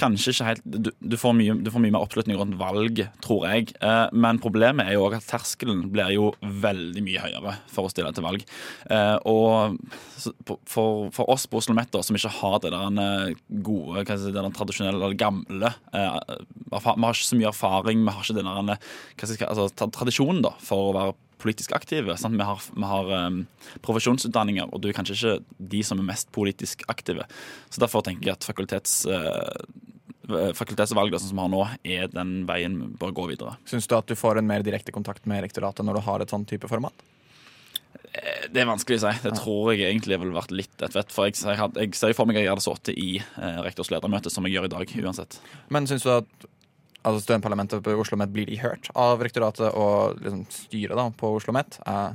kanskje 0.00 0.34
ikke 0.34 0.48
helt 0.48 0.64
du, 0.64 0.90
du, 0.90 1.16
får 1.20 1.34
mye, 1.36 1.56
du, 1.62 1.70
får 1.72 1.82
mye, 1.84 1.94
mer 1.94 2.04
oppslutning 2.04 2.38
rundt 2.40 2.58
valg, 2.60 3.02
tror 3.24 3.46
jeg. 3.50 3.74
Eh, 3.84 4.06
men 4.12 4.40
problemet 4.42 4.88
er 4.88 4.96
jo 4.96 5.06
òg 5.06 5.18
at 5.18 5.28
terskelen 5.28 5.86
blir 5.92 6.14
jo 6.16 6.30
veldig 6.40 7.04
mye 7.06 7.24
høyere 7.24 7.56
for 7.70 7.86
å 7.86 7.92
stille 7.92 8.12
til 8.16 8.26
valg. 8.26 8.44
Eh, 8.90 9.16
og 9.30 9.78
for, 10.68 11.08
for 11.14 11.32
oss 11.32 11.46
på 11.50 11.60
Oslo 11.60 11.76
Met, 11.76 11.94
som 12.04 12.16
ikke 12.16 12.34
har 12.40 12.58
det 12.64 12.74
der 12.74 13.00
eh, 13.04 13.38
gode, 13.64 14.04
hva 14.04 14.18
si, 14.18 14.30
det 14.30 14.40
der 14.40 14.54
tradisjonelle 14.56 15.00
eller 15.00 15.18
gamle 15.18 15.72
eh, 15.96 16.36
Vi 16.70 16.82
har 16.84 17.10
ikke 17.10 17.30
så 17.30 17.40
mye 17.40 17.50
erfaring, 17.52 18.04
vi 18.04 18.14
har 18.14 18.24
ikke 18.24 18.38
den 18.40 18.70
der, 18.70 18.92
altså, 19.48 19.68
tradisjonen 19.88 20.44
da, 20.46 20.54
for 20.64 20.90
å 20.90 20.94
være 20.96 21.18
politisk 21.40 21.74
aktive. 21.76 22.16
Sant? 22.20 22.38
Vi 22.38 22.46
har, 22.46 22.64
vi 22.76 22.88
har 22.92 23.12
um, 23.26 23.42
profesjonsutdanninger, 23.86 24.70
og 24.70 24.82
du 24.82 24.90
er 24.90 24.96
kanskje 24.96 25.16
ikke 25.16 25.68
de 25.74 25.84
som 25.86 26.00
er 26.02 26.10
mest 26.12 26.30
politisk 26.36 26.84
aktive. 26.92 27.26
Så 27.70 27.82
Derfor 27.82 28.04
tenker 28.06 28.30
jeg 28.30 28.38
at 28.40 28.48
fakultets... 28.48 29.02
Uh, 29.08 29.88
fakultetsvalg 30.54 31.16
sånn 31.16 31.32
som 31.32 31.38
vi 31.40 31.42
har 31.42 31.50
nå, 31.50 31.62
er 31.82 32.10
den 32.12 32.44
veien 32.46 32.76
vi 32.78 32.90
bør 33.00 33.14
gå 33.16 33.24
videre. 33.32 33.56
Syns 33.66 33.88
du 33.90 33.96
at 33.96 34.06
du 34.06 34.14
får 34.14 34.38
en 34.38 34.46
mer 34.46 34.62
direkte 34.62 34.94
kontakt 34.94 35.24
med 35.26 35.42
rektoratet 35.42 35.82
når 35.86 35.98
du 35.98 36.04
har 36.06 36.22
et 36.22 36.30
sånn 36.30 36.44
type 36.46 36.70
format? 36.70 36.94
Eh, 38.12 38.46
Det 38.52 38.62
er 38.62 38.68
vanskelig 38.70 39.00
å 39.00 39.04
si. 39.08 39.14
Det 39.24 39.32
tror 39.40 39.72
jeg 39.74 39.88
egentlig 39.88 40.20
ville 40.22 40.36
vært 40.36 40.54
litt 40.54 40.86
et 40.86 40.94
vett. 40.94 41.10
For 41.10 41.26
jeg, 41.26 41.40
jeg, 41.42 41.72
jeg 41.82 41.98
ser 41.98 42.14
for 42.14 42.30
meg 42.30 42.38
at 42.38 42.44
jeg 42.44 42.52
hadde 42.52 42.66
sittet 42.66 42.94
i 42.94 43.10
eh, 43.18 43.60
rektors 43.66 43.90
ledermøte, 43.90 44.30
som 44.30 44.46
jeg 44.46 44.54
gjør 44.54 44.70
i 44.70 44.74
dag, 44.76 44.96
uansett. 45.02 45.40
Men 45.74 45.90
syns 45.90 46.06
du 46.06 46.12
at 46.14 46.48
altså, 47.02 47.22
studentparlamentet 47.24 47.82
på 47.84 47.92
Oslo 47.94 48.04
OsloMet 48.04 48.32
blir 48.34 48.48
de 48.50 48.58
hørt 48.62 48.90
av 48.98 49.22
rektoratet 49.24 49.70
og 49.74 50.20
liksom, 50.22 50.44
styret 50.52 50.98
da, 50.98 51.08
på 51.10 51.34
Oslo 51.36 51.50
OsloMet? 51.54 51.80
Eh, 51.86 52.10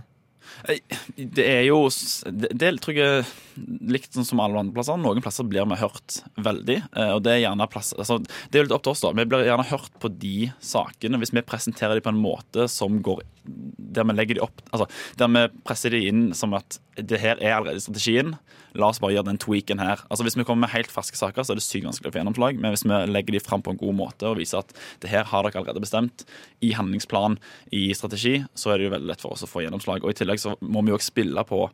Det 1.18 1.46
er 1.46 1.64
jo 1.66 1.90
Det, 2.30 2.70
tror 2.82 2.94
jeg 2.96 3.26
likt 3.66 4.14
sånn 4.14 4.28
som 4.28 4.40
alle 4.44 4.60
andre 4.62 4.76
plasser. 4.76 4.98
Noen 5.02 5.24
plasser 5.26 5.48
blir 5.50 5.66
vi 5.66 5.80
hørt 5.82 6.20
veldig. 6.38 6.78
eh, 6.96 7.14
Og 7.16 7.24
det 7.26 7.34
er 7.34 7.42
gjerne 7.48 7.68
plasser 7.72 7.98
altså, 7.98 8.20
Det 8.22 8.60
er 8.60 8.64
jo 8.64 8.68
litt 8.68 8.76
opp 8.78 8.84
til 8.86 8.94
oss, 8.94 9.02
da. 9.02 9.12
Vi 9.18 9.26
blir 9.26 9.46
gjerne 9.48 9.70
hørt 9.72 10.00
på 10.00 10.12
de 10.20 10.52
sakene 10.62 11.18
hvis 11.22 11.34
vi 11.34 11.42
presenterer 11.42 11.98
dem 11.98 12.06
på 12.06 12.14
en 12.14 12.22
måte 12.22 12.70
som 12.70 13.02
går 13.02 13.24
Der 13.46 14.08
vi 14.08 14.16
legger 14.16 14.38
de 14.38 14.44
opp 14.44 14.64
Altså 14.74 14.88
der 15.20 15.30
vi 15.32 15.44
presser 15.68 15.94
de 15.94 16.02
inn 16.10 16.24
som 16.36 16.56
at 16.58 16.80
det 16.96 17.20
her 17.20 17.40
er 17.44 17.58
allerede 17.58 17.82
strategien. 17.84 18.34
La 18.76 18.88
oss 18.88 19.02
bare 19.04 19.16
gjøre 19.16 19.28
den 19.28 19.40
tweaken 19.42 19.82
her. 19.84 20.02
Altså 20.10 20.24
Hvis 20.24 20.38
vi 20.40 20.46
kommer 20.48 20.66
med 20.66 20.74
helt 20.74 20.92
ferske 20.92 21.20
saker, 21.20 21.44
så 21.44 21.54
er 21.54 21.60
det 21.60 21.66
sykt 21.66 21.88
vanskelig 21.88 22.12
å 22.12 22.14
få 22.16 22.22
gjennomslag. 22.22 22.60
Men 22.60 22.72
hvis 22.72 22.86
vi 22.88 23.00
legger 23.12 23.36
de 23.36 23.42
fram 23.44 23.64
på 23.66 23.74
en 23.74 23.80
god 23.82 23.98
måte 23.98 24.30
og 24.30 24.40
viser 24.40 24.62
at 24.62 24.72
det 25.04 25.12
her 25.12 25.28
har 25.28 25.44
dere 25.44 25.60
allerede 25.60 25.84
bestemt 25.84 26.24
i 26.64 26.72
handlingsplan, 26.76 27.36
i 27.76 27.90
strategi, 27.98 28.38
så 28.56 28.72
er 28.72 28.80
det 28.80 28.88
jo 28.88 28.94
veldig 28.96 29.12
lett 29.12 29.24
for 29.24 29.36
oss 29.36 29.44
å 29.44 29.52
få 29.52 29.66
gjennomslag. 29.66 30.04
Og 30.04 30.14
i 30.14 30.20
tillegg 30.20 30.40
så 30.44 30.56
må 30.62 30.84
vi 30.84 30.94
jo 30.94 31.00
også 31.00 31.12
spille 31.12 31.46
på 31.48 31.66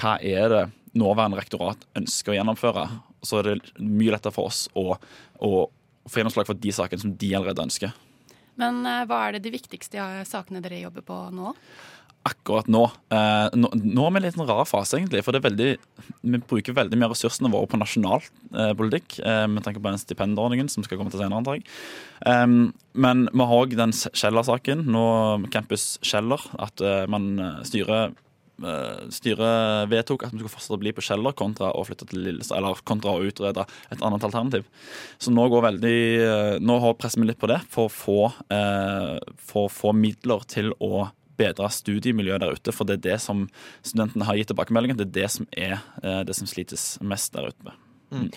hva 0.00 0.14
er 0.24 0.48
det 0.52 0.62
nåværende 0.98 1.40
rektorat 1.40 1.84
ønsker 1.98 2.32
å 2.32 2.38
gjennomføre. 2.38 2.86
Så 3.24 3.40
er 3.40 3.50
det 3.50 3.76
mye 3.80 4.14
lettere 4.14 4.34
for 4.34 4.48
oss 4.48 4.66
å, 4.72 4.96
å 4.96 5.52
få 6.08 6.20
gjennomslag 6.20 6.48
for 6.48 6.58
de 6.58 6.72
sakene 6.74 7.04
som 7.04 7.14
de 7.18 7.34
allerede 7.36 7.68
ønsker. 7.68 7.92
Men 8.62 8.84
eh, 8.86 9.02
hva 9.10 9.26
er 9.26 9.36
det 9.36 9.44
de 9.46 9.56
viktigste 9.58 10.06
sakene 10.28 10.62
dere 10.64 10.84
jobber 10.84 11.04
på 11.06 11.18
nå? 11.34 11.56
akkurat 12.28 12.68
nå. 12.70 12.84
Eh, 13.10 13.48
nå. 13.58 13.70
Nå 13.74 14.04
er 14.06 14.14
vi 14.14 14.20
i 14.20 14.20
en 14.20 14.26
litt 14.26 14.36
sånn 14.36 14.48
rar 14.48 14.66
fase, 14.68 14.98
egentlig. 14.98 15.22
For 15.26 15.38
veldig, 15.42 15.68
vi 16.22 16.40
bruker 16.50 16.76
veldig 16.76 16.98
mye 16.98 17.08
av 17.10 17.14
ressursene 17.16 17.50
våre 17.52 17.70
på 17.70 17.80
nasjonal 17.80 18.22
eh, 18.22 18.72
politikk. 18.78 19.18
Eh, 19.18 19.46
med 19.50 19.66
tanke 19.66 19.82
på 19.82 19.90
den 19.90 20.00
stipendordningen 20.00 20.70
som 20.72 20.86
skal 20.86 21.00
komme 21.00 21.12
til 21.12 21.22
senere, 21.22 21.40
antar 21.42 21.58
jeg. 21.58 21.66
Um, 22.22 22.72
men 22.94 23.26
vi 23.32 23.46
har 23.48 23.64
òg 23.64 23.74
den 23.78 23.94
Kjeller-saken, 23.94 24.86
nå 24.94 25.06
Campus 25.54 25.96
Kjeller. 26.06 26.44
At 26.62 26.82
eh, 26.84 27.04
man 27.10 27.32
styrer 27.66 28.14
Styret 29.14 29.88
vedtok 29.90 30.26
at 30.26 30.34
vi 30.34 30.40
skulle 30.40 30.52
fortsette 30.52 30.76
å 30.76 30.82
bli 30.82 30.92
på 30.94 31.04
Kjeller 31.04 31.34
kontra 31.38 31.72
å 31.76 31.84
flytte 31.86 32.08
til 32.10 32.22
Lillestad, 32.26 32.58
eller 32.60 32.82
kontra 32.88 33.16
å 33.16 33.24
utrede 33.26 33.64
et 33.90 34.04
annet 34.04 34.26
alternativ. 34.28 34.68
Så 35.22 35.32
nå 35.34 35.46
går 35.52 35.66
veldig 35.68 35.98
Nå 36.62 36.76
presser 37.00 37.22
vi 37.22 37.30
litt 37.30 37.40
på 37.40 37.50
det 37.50 37.60
for 37.72 37.88
å 37.88 37.92
få, 37.92 38.20
for 39.40 39.66
å 39.66 39.72
få 39.72 39.92
midler 39.96 40.46
til 40.50 40.72
å 40.82 41.08
bedre 41.38 41.68
studiemiljøet 41.72 42.44
der 42.44 42.56
ute. 42.58 42.74
For 42.74 42.88
det 42.88 43.00
er 43.00 43.04
det 43.08 43.18
som 43.24 43.46
studentene 43.80 44.28
har 44.28 44.38
gitt 44.38 44.52
tilbakemeldingen. 44.52 45.00
Det 45.00 45.08
er 45.10 45.16
det 45.22 45.28
som 45.34 45.48
er 45.50 45.82
det 46.28 46.36
som 46.38 46.50
slites 46.50 46.96
mest 47.02 47.34
der 47.34 47.50
ute. 47.50 47.76
Mm. 48.12 48.30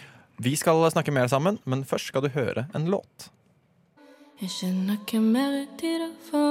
Vi 0.44 0.56
skal 0.60 0.84
snakke 0.92 1.14
mer 1.16 1.30
sammen, 1.32 1.60
men 1.64 1.86
først 1.88 2.12
skal 2.12 2.26
du 2.26 2.34
høre 2.36 2.68
en 2.76 2.90
låt. 2.92 3.30
Jeg 4.42 4.52
skjønner 4.52 4.98
ikke 5.00 5.22
mer 5.24 5.62
tid 5.80 6.02
å 6.04 6.10
få 6.28 6.44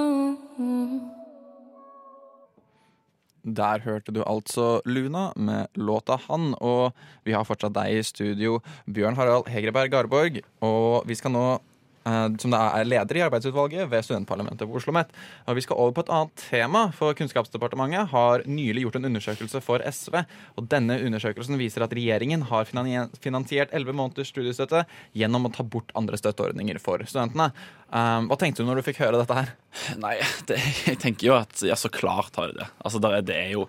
Der 3.45 3.83
hørte 3.85 4.13
du 4.13 4.23
altså 4.25 4.81
Luna 4.89 5.33
med 5.37 5.69
låta 5.77 6.17
'Han', 6.17 6.55
og 6.61 6.95
vi 7.25 7.33
har 7.33 7.45
fortsatt 7.45 7.75
deg 7.75 7.93
i 7.93 8.03
studio, 8.03 8.61
Bjørn 8.89 9.17
Harald 9.17 9.49
Hegreberg 9.53 9.91
Garborg. 9.91 10.41
Og 10.63 11.05
vi 11.07 11.15
skal 11.15 11.31
nå 11.31 11.61
som 12.05 12.53
da 12.53 12.62
er 12.79 12.88
leder 12.88 13.19
i 13.19 13.25
arbeidsutvalget 13.27 13.88
ved 13.90 14.05
studentparlamentet 14.07 14.69
på 14.69 14.77
Oslo 14.77 14.95
OsloMet. 14.95 15.09
Vi 15.55 15.64
skal 15.64 15.77
over 15.77 15.93
på 15.93 16.05
et 16.05 16.12
annet 16.12 16.45
tema, 16.51 16.93
for 16.93 17.14
Kunnskapsdepartementet 17.14 18.11
har 18.12 18.45
nylig 18.47 18.85
gjort 18.85 18.97
en 18.97 19.09
undersøkelse 19.11 19.61
for 19.64 19.83
SV. 19.83 20.21
Og 20.57 20.69
denne 20.69 20.99
undersøkelsen 21.01 21.59
viser 21.59 21.85
at 21.85 21.95
regjeringen 21.95 22.47
har 22.51 22.69
finansiert 22.69 23.73
11 23.73 23.93
måneders 23.93 24.29
studiestøtte 24.33 24.85
gjennom 25.14 25.49
å 25.49 25.53
ta 25.55 25.64
bort 25.64 25.93
andre 25.95 26.19
støtteordninger 26.21 26.79
for 26.83 27.03
studentene. 27.09 27.51
Hva 27.90 28.38
tenkte 28.40 28.62
du 28.62 28.69
når 28.69 28.81
du 28.81 28.87
fikk 28.88 29.03
høre 29.05 29.21
dette 29.21 29.40
her? 29.40 29.53
Nei, 30.01 30.17
det, 30.49 30.61
jeg 30.87 31.01
tenker 31.03 31.31
jo 31.31 31.37
at 31.38 31.64
ja, 31.67 31.77
så 31.79 31.90
klart 31.93 32.37
har 32.37 32.53
de 32.53 32.62
det. 32.62 32.71
Altså, 32.85 33.03
det 33.03 33.37
er 33.37 33.53
jo 33.55 33.69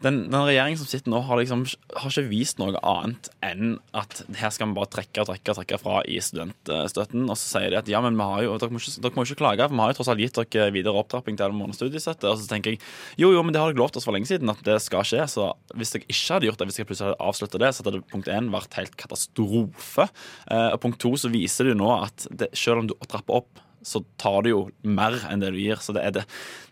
den, 0.00 0.22
den 0.32 0.44
regjeringen 0.46 0.80
som 0.80 0.88
sitter 0.88 1.12
nå, 1.12 1.20
har, 1.28 1.40
liksom, 1.40 1.66
har 1.96 2.12
ikke 2.12 2.30
vist 2.30 2.60
noe 2.60 2.78
annet 2.86 3.28
enn 3.44 3.74
at 3.96 4.22
her 4.40 4.52
skal 4.54 4.70
vi 4.70 4.76
bare 4.78 4.88
trekke 4.94 5.22
og 5.22 5.28
trekke 5.28 5.52
og 5.52 5.58
trekke 5.58 5.78
fra 5.82 6.00
i 6.08 6.16
studentstøtten. 6.24 7.26
Og 7.26 7.36
så 7.36 7.58
sier 7.58 7.74
de 7.74 7.80
at 7.80 7.90
ja, 7.90 8.00
men 8.04 8.16
vi 8.16 8.28
har 8.32 8.46
jo, 8.46 8.56
dere, 8.62 8.72
må 8.72 8.80
ikke, 8.80 8.96
dere 9.04 9.18
må 9.18 9.26
ikke 9.26 9.38
klage, 9.42 9.68
for 9.68 9.76
vi 9.76 9.84
har 9.84 9.92
jo 9.92 9.98
tross 10.00 10.12
alt 10.12 10.24
gitt 10.24 10.40
dere 10.40 10.72
videre 10.74 11.02
opptrapping 11.02 11.36
til 11.40 11.56
måned 11.56 11.76
studiestøtte. 11.76 12.32
Og 12.32 12.40
så 12.40 12.48
tenker 12.50 12.76
jeg 12.76 12.82
jo, 13.20 13.32
jo, 13.36 13.44
men 13.44 13.52
det 13.54 13.62
har 13.62 13.72
dere 13.72 13.82
lovt 13.82 14.00
oss 14.00 14.08
for 14.08 14.16
lenge 14.16 14.30
siden 14.30 14.52
at 14.52 14.64
det 14.66 14.80
skal 14.84 15.04
skje. 15.06 15.26
Så 15.28 15.50
hvis 15.76 15.92
dere 15.96 16.08
ikke 16.08 16.36
hadde 16.36 16.50
gjort 16.50 16.62
det, 16.62 16.70
hvis 16.70 16.80
dere 16.80 16.90
plutselig 16.90 17.10
hadde 17.10 17.30
avsluttet 17.30 17.64
det, 17.64 17.72
så 17.72 17.84
hadde 17.84 17.96
det 17.98 18.04
punkt 18.14 18.32
én 18.32 18.52
vært 18.54 18.78
helt 18.80 18.96
katastrofe. 19.00 20.08
Eh, 20.48 20.68
og 20.70 20.80
punkt 20.84 21.02
to 21.04 21.12
så 21.20 21.32
viser 21.32 21.68
det 21.68 21.76
jo 21.76 21.82
nå 21.84 21.92
at 21.98 22.30
det, 22.32 22.54
selv 22.56 22.82
om 22.84 22.88
du 22.88 22.96
trapper 23.04 23.42
opp 23.42 23.66
så 23.82 24.02
tar 24.20 24.44
du 24.44 24.50
jo 24.50 24.60
mer 24.82 25.16
enn 25.30 25.42
det 25.42 25.52
du 25.54 25.60
gir. 25.60 25.80
Så 25.82 25.94
det, 25.96 26.04
det, 26.16 26.24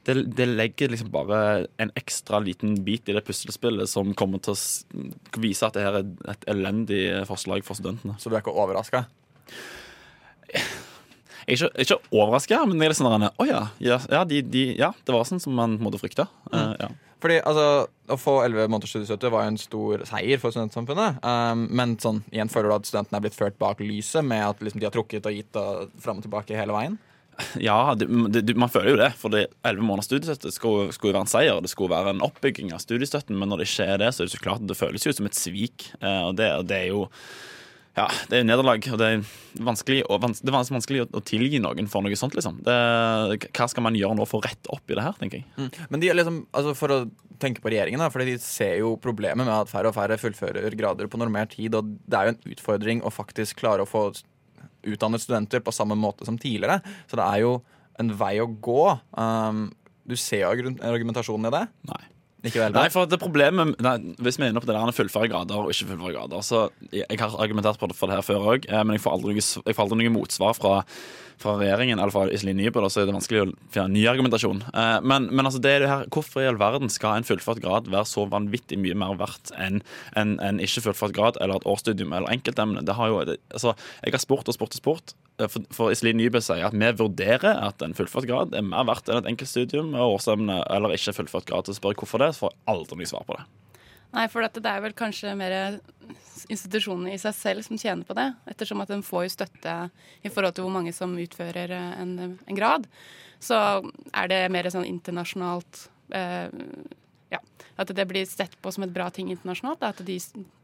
det, 0.08 0.16
det, 0.36 0.48
legger 0.50 0.92
liksom 0.92 1.10
bare 1.14 1.40
en 1.80 1.92
ekstra 1.98 2.40
liten 2.44 2.76
bit 2.84 3.08
i 3.08 3.16
det 3.16 3.24
puslespillet 3.26 3.90
som 3.90 4.14
kommer 4.18 4.42
til 4.44 4.54
å 4.54 5.40
vise 5.40 5.66
at 5.66 5.78
det 5.78 5.86
her 5.86 6.00
er 6.02 6.12
et 6.34 6.46
elendig 6.50 7.02
forslag 7.30 7.66
for 7.66 7.78
studentene. 7.78 8.18
Så 8.20 8.30
du 8.30 8.36
er 8.36 8.44
ikke 8.44 8.56
overraska? 8.56 9.06
Jeg 10.48 11.56
er 11.56 11.56
ikke, 11.56 11.84
ikke 11.84 12.00
overraska, 12.12 12.60
men 12.68 12.76
jeg 12.76 12.90
er 12.90 12.92
litt 12.92 13.00
sånn 13.00 13.28
Å 13.28 13.48
ja, 13.48 13.62
ja, 13.80 14.24
de, 14.28 14.42
de, 14.44 14.64
ja, 14.76 14.92
det 14.92 15.14
var 15.14 15.28
sånn 15.28 15.40
som 15.40 15.56
man 15.56 15.78
måtte 15.80 16.00
frykte. 16.00 16.28
Mm. 16.52 16.56
Uh, 16.58 16.74
ja. 16.76 16.90
Fordi 17.22 17.40
altså, 17.42 17.88
Å 18.08 18.16
få 18.16 18.38
11 18.44 18.70
måneders 18.70 18.94
studiestøtte 18.94 19.30
var 19.32 19.44
jo 19.44 19.52
en 19.52 19.60
stor 19.60 20.04
seier 20.08 20.40
for 20.40 20.54
studentsamfunnet. 20.54 21.18
Um, 21.20 21.66
men 21.76 21.98
sånn, 22.00 22.22
igjen 22.32 22.48
føler 22.52 22.70
du 22.70 22.76
at 22.78 22.88
studentene 22.88 23.18
er 23.18 23.26
blitt 23.26 23.36
ført 23.36 23.58
bak 23.60 23.82
lyset 23.84 24.24
med 24.24 24.46
at 24.46 24.62
liksom, 24.64 24.80
de 24.80 24.88
har 24.88 24.94
trukket 24.94 25.28
og 25.28 25.36
gitt 25.36 25.58
og 25.60 25.92
fram 26.00 26.22
og 26.22 26.24
tilbake 26.24 26.56
hele 26.56 26.76
veien? 26.76 26.96
Ja, 27.62 27.94
det, 27.94 28.08
det, 28.34 28.56
man 28.58 28.70
føler 28.72 28.94
jo 28.94 29.00
det. 29.02 29.10
For 29.20 29.34
11 29.34 29.84
måneders 29.84 30.08
studiestøtte 30.08 30.54
skulle, 30.54 30.88
skulle, 30.96 31.14
være 31.14 31.26
en 31.26 31.30
seier. 31.30 31.60
Det 31.62 31.70
skulle 31.70 31.94
være 31.94 32.16
en 32.16 32.24
oppbygging 32.26 32.72
av 32.74 32.82
studiestøtten, 32.82 33.36
men 33.38 33.52
når 33.52 33.62
det 33.62 33.68
ikke 33.68 33.90
er 33.92 34.02
det, 34.02 34.08
så 34.14 34.24
er 34.24 34.30
det 34.30 34.34
så 34.34 34.42
klart 34.42 34.64
det 34.66 34.78
føles 34.78 35.06
jo 35.06 35.14
som 35.14 35.28
et 35.28 35.38
svik. 35.38 35.90
Uh, 36.00 36.30
og 36.30 36.40
det, 36.40 36.48
det 36.70 36.80
er 36.80 36.90
jo 36.94 37.04
ja, 37.98 38.06
det 38.30 38.40
er 38.40 38.46
nederlag, 38.46 38.84
og 38.92 39.00
det 39.00 39.08
er 39.10 39.24
vanskelig, 39.66 40.02
og 40.08 40.20
vans 40.22 40.42
det 40.42 40.52
er 40.52 40.56
vanskelig 40.56 41.04
å, 41.04 41.08
å, 41.18 41.22
tilgi 41.26 41.60
noen 41.62 41.90
for 41.90 42.04
noe 42.04 42.18
sånt. 42.18 42.36
liksom. 42.38 42.60
Det, 42.66 42.76
hva 43.50 43.68
skal 43.70 43.86
man 43.86 43.98
gjøre 43.98 44.18
nå 44.18 44.26
for 44.28 44.40
å 44.40 44.48
rette 44.48 44.70
opp 44.74 44.90
i 44.90 44.98
det 44.98 45.04
her, 45.04 45.16
tenker 45.20 45.42
jeg. 45.42 45.48
Mm. 45.58 45.88
Men 45.92 46.04
de 46.04 46.10
er 46.10 46.18
liksom, 46.18 46.40
altså 46.56 46.74
for 46.78 46.94
å 46.94 47.00
tenke 47.42 47.62
på 47.64 47.72
regjeringen, 47.72 48.02
da, 48.02 48.10
for 48.14 48.24
de 48.24 48.36
ser 48.42 48.78
jo 48.82 48.96
problemet 49.02 49.44
med 49.44 49.54
at 49.54 49.70
færre 49.70 49.92
og 49.92 49.96
færre 49.98 50.18
fullfører 50.20 50.76
grader 50.78 51.10
på 51.10 51.20
normert 51.20 51.54
tid, 51.56 51.76
og 51.78 51.96
det 52.06 52.18
er 52.18 52.28
jo 52.28 52.34
en 52.36 52.54
utfordring 52.54 53.02
å 53.02 53.14
faktisk 53.14 53.62
klare 53.62 53.84
å 53.84 53.88
få 53.88 54.08
utdannet 54.88 55.22
studenter 55.22 55.62
på 55.64 55.74
samme 55.74 55.98
måte 55.98 56.26
som 56.26 56.38
tidligere. 56.38 56.80
Så 57.10 57.18
det 57.18 57.26
er 57.26 57.42
jo 57.44 57.58
en 57.98 58.14
vei 58.18 58.36
å 58.42 58.46
gå. 58.46 58.84
Um, 59.18 59.68
du 60.08 60.16
ser 60.16 60.44
jo 60.44 60.52
argumentasjonen 60.52 61.50
i 61.50 61.54
det. 61.54 61.64
Nei. 61.90 62.04
Nei, 62.46 62.86
for 62.94 63.08
det 63.10 63.18
problemet 63.18 63.80
nei, 63.82 63.96
Hvis 64.22 64.36
vi 64.38 64.46
er 64.46 64.52
inne 64.52 64.60
på 64.62 64.68
det 64.68 64.76
der 64.76 64.94
fullføre 64.94 65.30
grader 65.30 65.58
og 65.58 65.72
ikke 65.72 65.88
fullføre 65.90 66.14
grader 66.14 66.44
så 66.46 66.68
jeg 66.94 67.18
har 67.18 67.34
argumentert 67.42 67.80
på 67.80 67.88
det, 67.90 67.96
for 67.98 68.10
det 68.10 68.18
her 68.18 68.26
før 68.26 68.52
òg, 68.54 68.68
eh, 68.68 68.84
men 68.84 68.94
jeg 68.94 69.02
får 69.02 69.16
aldri, 69.16 69.34
jeg 69.42 69.74
får 69.74 69.84
aldri 69.84 69.98
noe 69.98 70.14
motsvar 70.14 70.54
fra, 70.54 70.74
fra 71.42 71.56
regjeringen 71.58 71.98
eller 71.98 72.14
fra 72.14 72.28
Iselin 72.30 72.60
Nybø, 72.60 72.84
så 72.86 73.02
er 73.02 73.08
det 73.08 73.16
vanskelig 73.16 73.42
å 73.42 73.48
finne 73.74 73.90
ny 73.96 74.06
argumentasjon. 74.10 74.62
Eh, 74.70 74.94
men, 75.02 75.28
men 75.32 75.50
altså, 75.50 75.60
det 75.64 75.74
er 75.74 75.84
det 75.84 75.90
her, 75.90 76.06
hvorfor 76.14 76.44
i 76.44 76.48
all 76.50 76.60
verden 76.60 76.92
skal 76.94 77.18
en 77.18 77.26
fullført 77.26 77.62
grad 77.64 77.90
være 77.90 78.06
så 78.08 78.28
vanvittig 78.30 78.78
mye 78.80 78.96
mer 78.98 79.18
verdt 79.18 79.52
enn 79.58 79.82
en, 80.18 80.36
en 80.44 80.62
ikke 80.62 80.86
fullført 80.86 81.16
grad 81.18 81.40
eller 81.42 81.58
et 81.58 81.68
årsstudium 81.68 82.14
eller 82.14 82.30
enkeltemne? 82.32 82.86
Det 82.86 82.96
har 82.98 83.10
jo, 83.10 83.24
det, 83.28 83.40
altså, 83.50 83.74
jeg 84.04 84.14
har 84.14 84.24
spurt 84.24 84.48
og 84.48 84.56
spurt 84.56 84.78
og 84.78 84.82
spurt. 84.84 85.18
Eh, 85.38 85.48
for, 85.50 85.64
for 85.74 85.94
Iselin 85.94 86.18
Nybø 86.18 86.42
sier 86.42 86.66
at 86.68 86.76
vi 86.76 86.90
vurderer 86.98 87.62
at 87.68 87.82
en 87.84 87.96
fullført 87.96 88.28
grad 88.28 88.56
er 88.56 88.66
mer 88.66 88.86
verdt 88.88 89.10
enn 89.10 89.22
et 89.22 89.30
enkeltstudium 89.32 89.94
og 89.94 90.18
årsemne 90.18 90.60
eller 90.74 90.96
ikke 90.96 91.16
fullført 91.20 91.48
grad. 91.48 91.68
Så 91.68 91.78
spør 91.78 91.94
jeg 91.94 92.02
hvorfor 92.02 92.24
det, 92.24 92.32
så 92.34 92.46
får 92.46 92.54
jeg 92.54 92.62
aldri 92.74 93.00
noe 93.00 93.10
svar 93.12 93.26
på 93.28 93.38
det. 93.38 93.46
Nei, 94.16 94.24
for 94.32 94.40
dette, 94.40 94.62
det 94.64 94.70
er 94.72 94.80
vel 94.80 94.96
kanskje 94.96 95.34
mer 95.36 95.54
institusjonene 96.48 97.12
i 97.12 97.20
seg 97.20 97.34
selv 97.36 97.66
som 97.66 97.78
tjener 97.80 98.08
på 98.08 98.16
det. 98.16 98.30
Ettersom 98.48 98.80
at 98.80 98.88
de 98.88 99.02
får 99.04 99.26
jo 99.26 99.34
støtte 99.34 99.74
i 100.24 100.32
forhold 100.32 100.56
til 100.56 100.64
hvor 100.64 100.72
mange 100.72 100.94
som 100.96 101.12
utfører 101.20 101.74
en, 101.76 102.14
en 102.32 102.56
grad. 102.58 102.86
Så 103.44 103.58
er 104.16 104.30
det 104.32 104.40
mer 104.54 104.70
sånn 104.72 104.88
internasjonalt 104.88 105.84
eh, 106.16 106.48
Ja. 107.28 107.42
At 107.78 107.92
det 107.92 108.08
blir 108.08 108.24
sett 108.26 108.56
på 108.64 108.72
som 108.72 108.86
et 108.86 108.94
bra 108.94 109.10
ting 109.12 109.28
internasjonalt. 109.30 109.84
At 109.84 110.00
de 110.00 110.16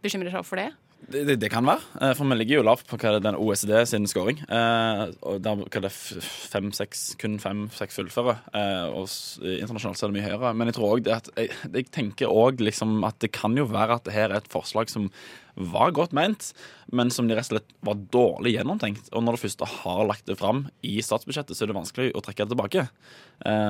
bekymrer 0.03 0.33
seg 0.33 0.49
for 0.49 0.63
det. 0.63 0.71
Det, 1.11 1.25
det, 1.29 1.37
det 1.43 1.51
kan 1.53 1.67
være, 1.67 1.83
eh, 2.01 2.13
for 2.17 2.29
vi 2.31 2.37
ligger 2.39 2.61
jo 2.61 2.67
lavt 2.67 2.87
på 2.89 2.97
hva 2.97 3.13
det 3.13 3.21
er 3.21 3.25
den 3.27 3.39
OECD 3.41 3.73
sin 3.89 4.07
scoring. 4.09 4.41
Eh, 4.47 5.03
og 5.27 5.41
der, 5.45 5.61
hva 5.61 5.83
det, 5.85 5.91
er 5.91 6.27
fem, 6.53 6.71
seks, 6.77 7.07
kun 7.21 7.37
fem-seks 7.43 7.99
fullfører. 8.01 8.41
Eh, 8.57 8.95
og 8.95 9.09
internasjonalt 9.43 10.01
er 10.01 10.13
det 10.13 10.17
mye 10.17 10.27
høyere. 10.29 10.53
Men 10.57 10.71
jeg 10.71 10.79
tror 10.79 10.95
også 10.95 11.07
det 11.07 11.17
at 11.17 11.31
jeg, 11.37 11.51
jeg 11.67 11.91
tenker 11.95 12.33
også 12.33 12.69
liksom 12.69 12.97
at 13.09 13.19
det 13.25 13.35
kan 13.37 13.57
jo 13.59 13.69
være 13.69 13.99
at 13.99 14.07
det 14.09 14.17
her 14.17 14.31
er 14.31 14.41
et 14.41 14.53
forslag 14.53 14.93
som 14.93 15.11
var 15.55 15.93
godt 15.95 16.15
ment, 16.17 16.49
men 16.91 17.13
som 17.15 17.29
de 17.29 17.37
rett 17.37 17.47
og 17.47 17.61
slett 17.61 17.77
var 17.87 18.01
dårlig 18.15 18.57
gjennomtenkt. 18.57 19.13
Og 19.15 19.23
når 19.23 19.37
du 19.37 19.45
først 19.45 19.63
har 19.85 20.09
lagt 20.09 20.27
det 20.27 20.39
fram 20.41 20.65
i 20.83 20.97
statsbudsjettet, 21.05 21.55
så 21.55 21.67
er 21.67 21.71
det 21.71 21.79
vanskelig 21.79 22.09
å 22.11 22.25
trekke 22.25 22.43
det 22.43 22.57
tilbake. 22.57 22.89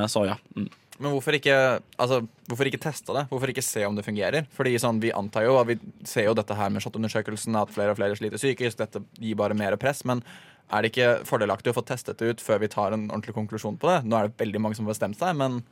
Så 0.09 0.25
ja. 0.25 0.39
Mm. 0.57 0.71
Men 1.03 1.11
hvorfor 1.11 1.35
ikke, 1.35 1.55
altså, 1.99 2.21
hvorfor 2.47 2.69
ikke 2.71 2.81
teste 2.83 3.15
det? 3.17 3.25
Hvorfor 3.31 3.51
ikke 3.51 3.65
se 3.67 3.83
om 3.87 3.97
det 3.99 4.05
fungerer? 4.07 4.47
Fordi 4.55 4.77
sånn, 4.79 5.01
Vi 5.03 5.11
antar 5.11 5.47
jo, 5.49 5.57
og 5.59 5.67
vi 5.73 5.79
ser 6.07 6.29
jo 6.29 6.35
dette 6.39 6.55
her 6.55 6.71
med 6.71 6.85
SHoT-undersøkelsen, 6.85 7.57
at 7.59 7.73
flere 7.75 7.95
og 7.95 7.99
flere 7.99 8.19
sliter 8.19 8.39
psykisk. 8.39 8.79
Dette 8.79 9.03
gir 9.19 9.35
bare 9.41 9.59
mer 9.59 9.77
press. 9.77 10.05
Men 10.07 10.23
er 10.71 10.83
det 10.83 10.93
ikke 10.93 11.25
fordelaktig 11.27 11.73
å 11.73 11.79
få 11.81 11.85
testet 11.87 12.19
det 12.19 12.31
ut 12.31 12.45
før 12.45 12.63
vi 12.63 12.71
tar 12.73 12.95
en 12.95 13.09
ordentlig 13.11 13.35
konklusjon 13.35 13.81
på 13.81 13.91
det? 13.91 13.99
Nå 14.07 14.17
er 14.17 14.29
det 14.29 14.39
veldig 14.39 14.63
mange 14.63 14.79
som 14.79 14.87
har 14.87 14.95
bestemt 14.95 15.19
seg, 15.19 15.35
men 15.37 15.65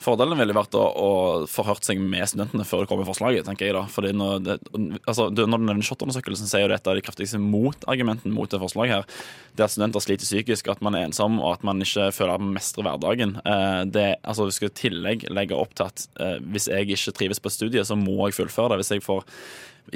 Fordelen 0.00 0.38
ville 0.38 0.54
vært 0.56 0.76
å, 0.78 0.82
å 0.86 1.10
forhørt 1.50 1.84
seg 1.86 2.00
med 2.00 2.28
studentene 2.30 2.64
før 2.66 2.84
det 2.84 2.90
kommer 2.90 3.08
forslaget. 3.08 3.44
tenker 3.48 3.68
jeg 3.68 3.76
da. 3.76 3.84
Fordi 3.90 4.12
når, 4.16 4.42
det, 4.46 4.56
altså, 5.04 5.28
når 5.34 5.66
den 5.66 5.84
SHoT-undersøkelsen 5.84 6.50
sier 6.50 6.64
jo 6.64 6.70
det 6.72 6.80
et 6.80 6.90
av 6.90 6.98
de 6.98 7.04
kraftigste 7.04 7.40
motargumentene 7.42 8.34
mot 8.34 8.50
det 8.50 8.62
forslaget 8.62 9.00
her, 9.00 9.24
det 9.58 9.66
at 9.66 9.74
studenter 9.74 10.04
sliter 10.04 10.28
psykisk, 10.28 10.70
at 10.72 10.84
man 10.84 10.96
er 10.96 11.08
ensom 11.08 11.40
og 11.42 11.56
at 11.56 11.66
man 11.66 11.82
ikke 11.84 12.10
føler 12.16 12.36
at 12.36 12.44
man 12.44 12.54
mestrer 12.56 12.86
hverdagen. 12.86 13.36
Eh, 13.44 13.80
det, 13.92 14.06
altså, 14.22 14.48
Vi 14.48 14.56
skal 14.56 14.72
i 14.72 14.78
tillegg 14.84 15.26
legge 15.32 15.58
opp 15.58 15.74
til 15.76 15.90
at 15.90 16.06
eh, 16.20 16.38
hvis 16.52 16.70
jeg 16.70 16.88
ikke 16.88 17.16
trives 17.18 17.42
på 17.42 17.52
studiet, 17.52 17.88
så 17.88 17.98
må 17.98 18.22
jeg 18.24 18.38
fullføre 18.38 18.72
det. 18.72 18.80
Hvis 18.82 18.94
jeg 18.96 19.04
får 19.04 19.26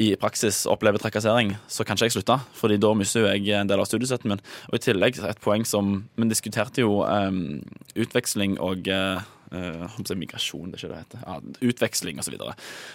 i 0.00 0.14
praksis 0.18 0.64
opplever 0.70 0.98
trakassering, 0.98 1.54
så 1.70 1.84
kan 1.86 1.96
ikke 1.96 2.08
jeg 2.08 2.16
slutte. 2.16 2.38
Fordi 2.58 2.78
da 2.82 2.90
mister 2.98 3.28
jeg 3.28 3.54
en 3.54 3.70
del 3.70 3.80
av 3.80 3.88
studiestøtten 3.88 4.32
min. 4.32 4.42
Og 4.70 4.78
i 4.78 4.82
tillegg 4.88 5.20
et 5.22 5.42
poeng 5.44 5.66
som 5.68 5.94
Vi 6.16 6.28
diskuterte 6.30 6.82
jo 6.82 7.02
eh, 7.06 7.30
utveksling 8.02 8.58
og 8.62 8.88
eh, 8.90 9.22
jeg 9.54 10.20
migrasjon, 10.20 10.70
det 10.70 10.78
er 10.78 10.84
ikke 10.84 10.92
det 10.92 11.00
heter. 11.02 11.24
Ja, 11.24 11.68
utveksling 11.70 12.22
osv. 12.22 12.36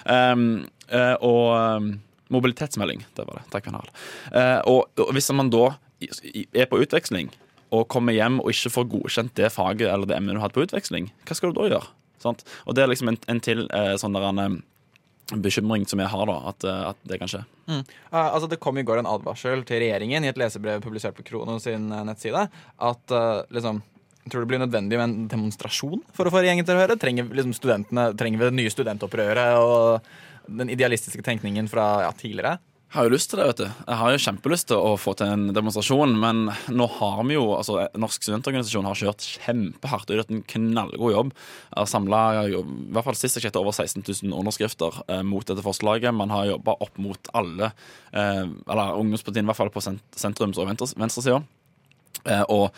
Um, 0.05 0.47
eh, 0.87 1.15
og 1.25 1.43
um, 1.55 1.91
mobilitetsmelding, 2.33 3.05
det 3.17 3.27
var 3.27 3.39
det. 3.39 3.45
Takk, 3.53 3.69
Harald. 3.73 3.93
Eh, 4.31 4.57
og, 4.69 4.89
og 4.99 5.13
hvis 5.15 5.31
man 5.33 5.51
da 5.53 5.71
er 5.99 6.69
på 6.71 6.79
utveksling 6.79 7.31
og 7.75 7.87
kommer 7.91 8.15
hjem 8.15 8.39
og 8.41 8.51
ikke 8.53 8.71
får 8.73 8.89
godkjent 8.89 9.35
det 9.37 9.51
faget 9.53 9.89
eller 9.91 10.09
det 10.09 10.17
emnet 10.17 10.37
du 10.37 10.41
hadde 10.41 10.57
på 10.57 10.65
utveksling, 10.65 11.11
hva 11.27 11.37
skal 11.37 11.53
du 11.53 11.59
da 11.59 11.69
gjøre? 11.69 11.93
Sant? 12.19 12.43
Og 12.65 12.75
det 12.75 12.83
er 12.83 12.91
liksom 12.91 13.11
en, 13.13 13.19
en 13.31 13.41
til 13.43 13.67
sånn 14.01 14.15
der 14.15 14.27
en, 14.31 14.59
bekymring 15.29 15.83
som 15.85 15.99
jeg 16.01 16.09
har, 16.09 16.25
da, 16.25 16.35
at, 16.49 16.65
at 16.65 17.01
det 17.05 17.19
kan 17.21 17.29
skje. 17.29 17.43
Mm. 17.69 17.83
Altså 18.17 18.47
Det 18.49 18.57
kom 18.63 18.79
i 18.81 18.83
går 18.83 19.03
en 19.03 19.09
advarsel 19.11 19.61
til 19.61 19.83
regjeringen 19.83 20.25
i 20.25 20.31
et 20.31 20.39
lesebrev 20.41 20.81
publisert 20.81 21.13
på 21.13 21.25
Krono 21.27 21.59
sin 21.61 21.85
nettside. 21.93 22.47
At 22.81 23.13
liksom 23.53 23.83
tror 24.31 24.45
det 24.45 24.51
blir 24.51 24.63
nødvendig 24.63 24.97
med 24.99 25.05
en 25.05 25.27
demonstrasjon 25.31 26.01
for 26.15 26.29
å 26.29 26.33
få 26.33 26.43
regjeringen 26.43 26.67
til 26.67 26.77
å 26.77 26.83
høre. 26.83 26.97
Trenger 26.99 27.29
liksom 27.35 27.53
trenger 28.17 28.41
vi 28.41 28.47
det 28.47 28.57
nye 28.57 28.73
studentopprøret 28.73 29.59
og 29.59 30.09
den 30.49 30.71
idealistiske 30.73 31.23
tenkningen 31.25 31.69
fra 31.69 31.91
ja, 32.07 32.11
tidligere? 32.17 32.57
Jeg 32.89 32.97
har 32.97 33.05
jo 33.05 33.13
lyst 33.13 33.29
til 33.29 33.37
det, 33.37 33.43
vet 33.51 33.59
du. 33.59 33.65
Jeg 33.69 33.97
har 33.99 34.11
jo 34.15 34.21
kjempelyst 34.23 34.67
til 34.71 34.79
å 34.81 34.93
få 34.97 35.11
til 35.13 35.29
en 35.29 35.51
demonstrasjon, 35.53 36.15
men 36.17 36.47
nå 36.73 36.87
har 36.95 37.19
vi 37.29 37.35
jo 37.35 37.43
altså 37.53 37.83
Norsk 38.01 38.23
studentorganisasjon 38.25 38.87
har 38.89 38.97
kjørt 38.97 39.27
kjempehardt 39.43 40.09
og 40.09 40.17
gjort 40.17 40.33
en 40.33 40.41
knallgod 40.55 41.13
jobb. 41.13 41.29
Samla 41.91 42.21
i 42.47 42.55
hvert 42.57 43.05
fall 43.05 43.19
sist 43.19 43.37
jeg 43.37 43.53
over 43.61 43.77
16 43.77 44.01
000 44.01 44.33
underskrifter 44.33 44.97
eh, 45.05 45.21
mot 45.21 45.45
dette 45.45 45.61
forslaget. 45.61 46.17
Man 46.17 46.33
har 46.33 46.49
jobba 46.49 46.79
opp 46.81 46.97
mot 46.97 47.29
alle, 47.37 47.69
eh, 48.09 48.41
eller 48.49 48.97
ungdomspartiene 48.97 49.45
i 49.45 49.51
hvert 49.51 49.61
fall 49.61 49.73
på 49.77 49.85
sent 49.85 50.17
sentrums- 50.17 50.57
og 50.57 50.71
venstres- 50.71 50.97
venstresida. 50.97 51.43
Eh, 52.25 52.41
og 52.49 52.73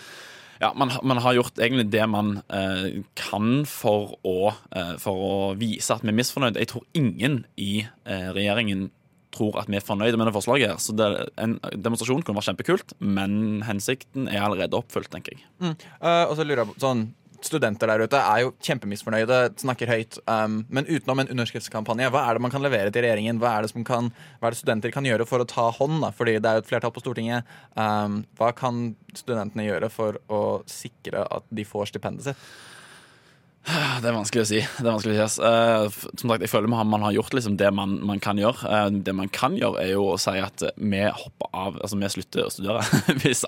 ja, 0.61 0.71
man, 0.77 0.91
man 1.03 1.17
har 1.17 1.33
gjort 1.33 1.59
egentlig 1.59 1.87
det 1.89 2.05
man 2.09 2.35
eh, 2.53 3.01
kan 3.17 3.63
for 3.65 4.15
å, 4.27 4.53
eh, 4.77 4.95
for 5.01 5.27
å 5.27 5.35
vise 5.57 5.95
at 5.95 6.05
vi 6.05 6.11
er 6.13 6.17
misfornøyd. 6.19 6.59
Jeg 6.61 6.69
tror 6.69 6.85
ingen 6.97 7.41
i 7.57 7.71
eh, 7.81 8.27
regjeringen 8.35 8.91
tror 9.31 9.57
at 9.61 9.71
vi 9.71 9.79
er 9.79 9.85
fornøyde 9.85 10.19
med 10.19 10.27
det 10.29 10.35
forslaget. 10.35 10.73
her. 10.73 10.81
Så 10.83 10.93
det, 10.93 11.07
En 11.41 11.57
demonstrasjon 11.73 12.21
kunne 12.21 12.37
vært 12.37 12.51
kjempekult, 12.51 12.93
men 12.99 13.63
hensikten 13.65 14.27
er 14.29 14.43
allerede 14.43 14.77
oppfylt, 14.77 15.09
tenker 15.13 15.37
jeg. 15.37 15.45
Mm. 15.63 15.75
Uh, 16.03 16.25
og 16.27 16.35
så 16.35 16.45
lurer 16.45 16.65
jeg 16.65 16.73
på 16.73 16.83
sånn 16.83 17.05
Studenter 17.45 17.89
der 17.89 18.03
ute 18.05 18.19
er 18.21 18.43
jo 18.43 18.51
kjempemisfornøyde, 18.61 19.39
snakker 19.61 19.89
høyt. 19.89 20.19
Um, 20.29 20.61
men 20.69 20.87
utenom 20.89 21.23
en 21.23 21.31
underskriftskampanje, 21.33 22.09
hva 22.13 22.25
er 22.27 22.37
det 22.37 22.43
man 22.45 22.53
kan 22.53 22.63
levere 22.63 22.93
til 22.93 23.05
regjeringen? 23.05 23.39
Hva 23.41 23.55
er 23.57 23.65
det, 23.65 23.85
kan, 23.87 24.11
hva 24.39 24.49
er 24.49 24.55
det 24.55 24.61
studenter 24.61 24.93
kan 24.93 25.07
gjøre 25.07 25.27
for 25.29 25.43
å 25.43 25.49
ta 25.49 25.69
hånd? 25.77 26.01
Da? 26.05 26.11
Fordi 26.15 26.37
det 26.37 26.49
er 26.49 26.59
jo 26.59 26.65
et 26.65 26.69
flertall 26.69 26.93
på 26.95 27.03
Stortinget. 27.03 27.49
Um, 27.73 28.21
hva 28.39 28.51
kan 28.57 28.91
studentene 29.17 29.65
gjøre 29.67 29.89
for 29.93 30.21
å 30.31 30.43
sikre 30.69 31.25
at 31.25 31.49
de 31.49 31.65
får 31.67 31.93
stipendet 31.93 32.29
sitt? 32.29 32.51
Det 33.61 34.09
er 34.09 34.15
vanskelig 34.15 34.41
å 34.41 34.47
si. 34.49 34.59
Vanskelig 34.81 35.19
å 35.21 35.27
si. 35.29 35.43
Eh, 35.45 35.97
som 36.17 36.31
sagt, 36.31 36.41
jeg 36.41 36.49
føler 36.49 36.71
man, 36.71 36.89
man 36.89 37.03
har 37.05 37.13
gjort 37.13 37.35
liksom 37.37 37.59
det 37.61 37.69
man, 37.77 37.99
man 38.09 38.21
kan 38.23 38.39
gjøre. 38.41 38.65
Eh, 38.65 38.87
det 39.05 39.13
man 39.13 39.29
kan 39.29 39.53
gjøre, 39.59 39.83
er 39.83 39.91
jo 39.93 40.07
å 40.15 40.17
si 40.21 40.33
at 40.41 40.63
vi 40.75 41.03
hopper 41.05 41.51
av, 41.53 41.77
altså 41.77 41.99
vi 42.01 42.09
slutter 42.09 42.47
å 42.47 42.53
studere. 42.53 42.81
hvis, 43.21 43.43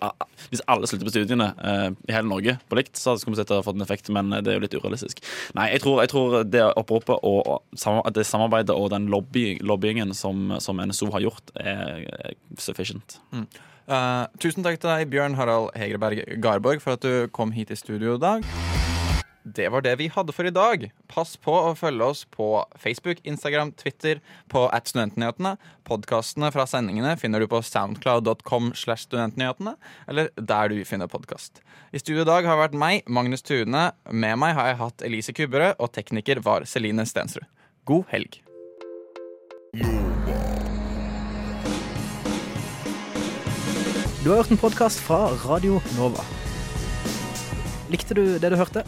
alle 0.70 0.90
slutter 0.90 1.10
på 1.10 1.16
studiene 1.16 1.50
eh, 1.58 1.88
i 2.10 2.14
hele 2.14 2.30
Norge 2.30 2.60
på 2.70 2.78
likt, 2.78 2.94
så 3.00 3.16
skulle 3.18 3.34
vi 3.34 3.42
sett 3.42 3.50
det 3.56 3.64
fått 3.66 3.80
en 3.80 3.88
effekt, 3.88 4.14
men 4.14 4.30
det 4.36 4.54
er 4.54 4.60
jo 4.60 4.66
litt 4.68 4.78
urealistisk. 4.78 5.24
Nei, 5.58 5.72
jeg 5.74 5.84
tror, 5.86 6.04
jeg 6.06 6.14
tror 6.14 6.38
det 6.46 6.64
oppropet 6.70 7.18
og, 7.26 7.50
og 7.74 8.14
det 8.14 8.28
samarbeidet 8.30 8.78
og 8.78 8.92
den 8.94 9.10
lobby, 9.12 9.58
lobbyingen 9.66 10.14
som, 10.18 10.54
som 10.62 10.82
NSO 10.84 11.10
har 11.16 11.26
gjort, 11.26 11.56
er 11.58 11.74
er 11.84 12.34
sufficient. 12.58 13.20
Mm. 13.32 13.48
Uh, 13.88 14.26
tusen 14.40 14.64
takk 14.64 14.80
til 14.80 14.90
deg, 14.90 15.10
Bjørn 15.12 15.36
Harald 15.40 15.74
Hegerberg 15.76 16.24
Garborg, 16.44 16.82
for 16.84 16.96
at 16.96 17.04
du 17.04 17.28
kom 17.36 17.52
hit 17.52 17.74
i 17.74 17.80
studio 17.80 18.16
i 18.16 18.24
dag. 18.24 18.83
Det 19.44 19.66
var 19.70 19.84
det 19.84 19.98
vi 20.00 20.08
hadde 20.08 20.32
for 20.32 20.48
i 20.48 20.54
dag. 20.56 20.86
Pass 21.12 21.36
på 21.36 21.52
å 21.52 21.74
følge 21.76 22.06
oss 22.08 22.22
på 22.32 22.46
Facebook, 22.80 23.20
Instagram, 23.28 23.74
Twitter, 23.76 24.22
på 24.48 24.70
at 24.72 24.88
Studentnyhetene. 24.88 25.58
Podkastene 25.84 26.48
fra 26.56 26.64
sendingene 26.70 27.18
finner 27.20 27.44
du 27.44 27.50
på 27.52 27.60
soundcloud.com 27.60 28.72
slash 28.80 29.04
studentnyhetene, 29.10 29.76
eller 30.08 30.32
der 30.40 30.72
du 30.72 30.80
finner 30.88 31.12
podkast. 31.12 31.60
I 31.92 32.00
studio 32.00 32.24
i 32.24 32.30
dag 32.30 32.48
har 32.48 32.62
vært 32.62 32.80
meg, 32.80 33.04
Magnus 33.04 33.44
Tune. 33.44 33.90
Med 34.08 34.40
meg 34.40 34.56
har 34.56 34.72
jeg 34.72 34.80
hatt 34.80 35.04
Elise 35.04 35.36
Kubberød, 35.36 35.76
og 35.76 35.92
tekniker 35.92 36.40
var 36.46 36.64
Celine 36.64 37.04
Stensrud. 37.06 37.44
God 37.84 38.08
helg. 38.16 38.40
Du 44.24 44.32
har 44.32 44.40
hørt 44.40 44.56
en 44.56 44.62
podkast 44.62 45.04
fra 45.04 45.26
Radio 45.44 45.82
Nova. 45.98 46.24
Likte 47.92 48.16
du 48.16 48.40
det 48.40 48.54
du 48.54 48.56
hørte? 48.56 48.88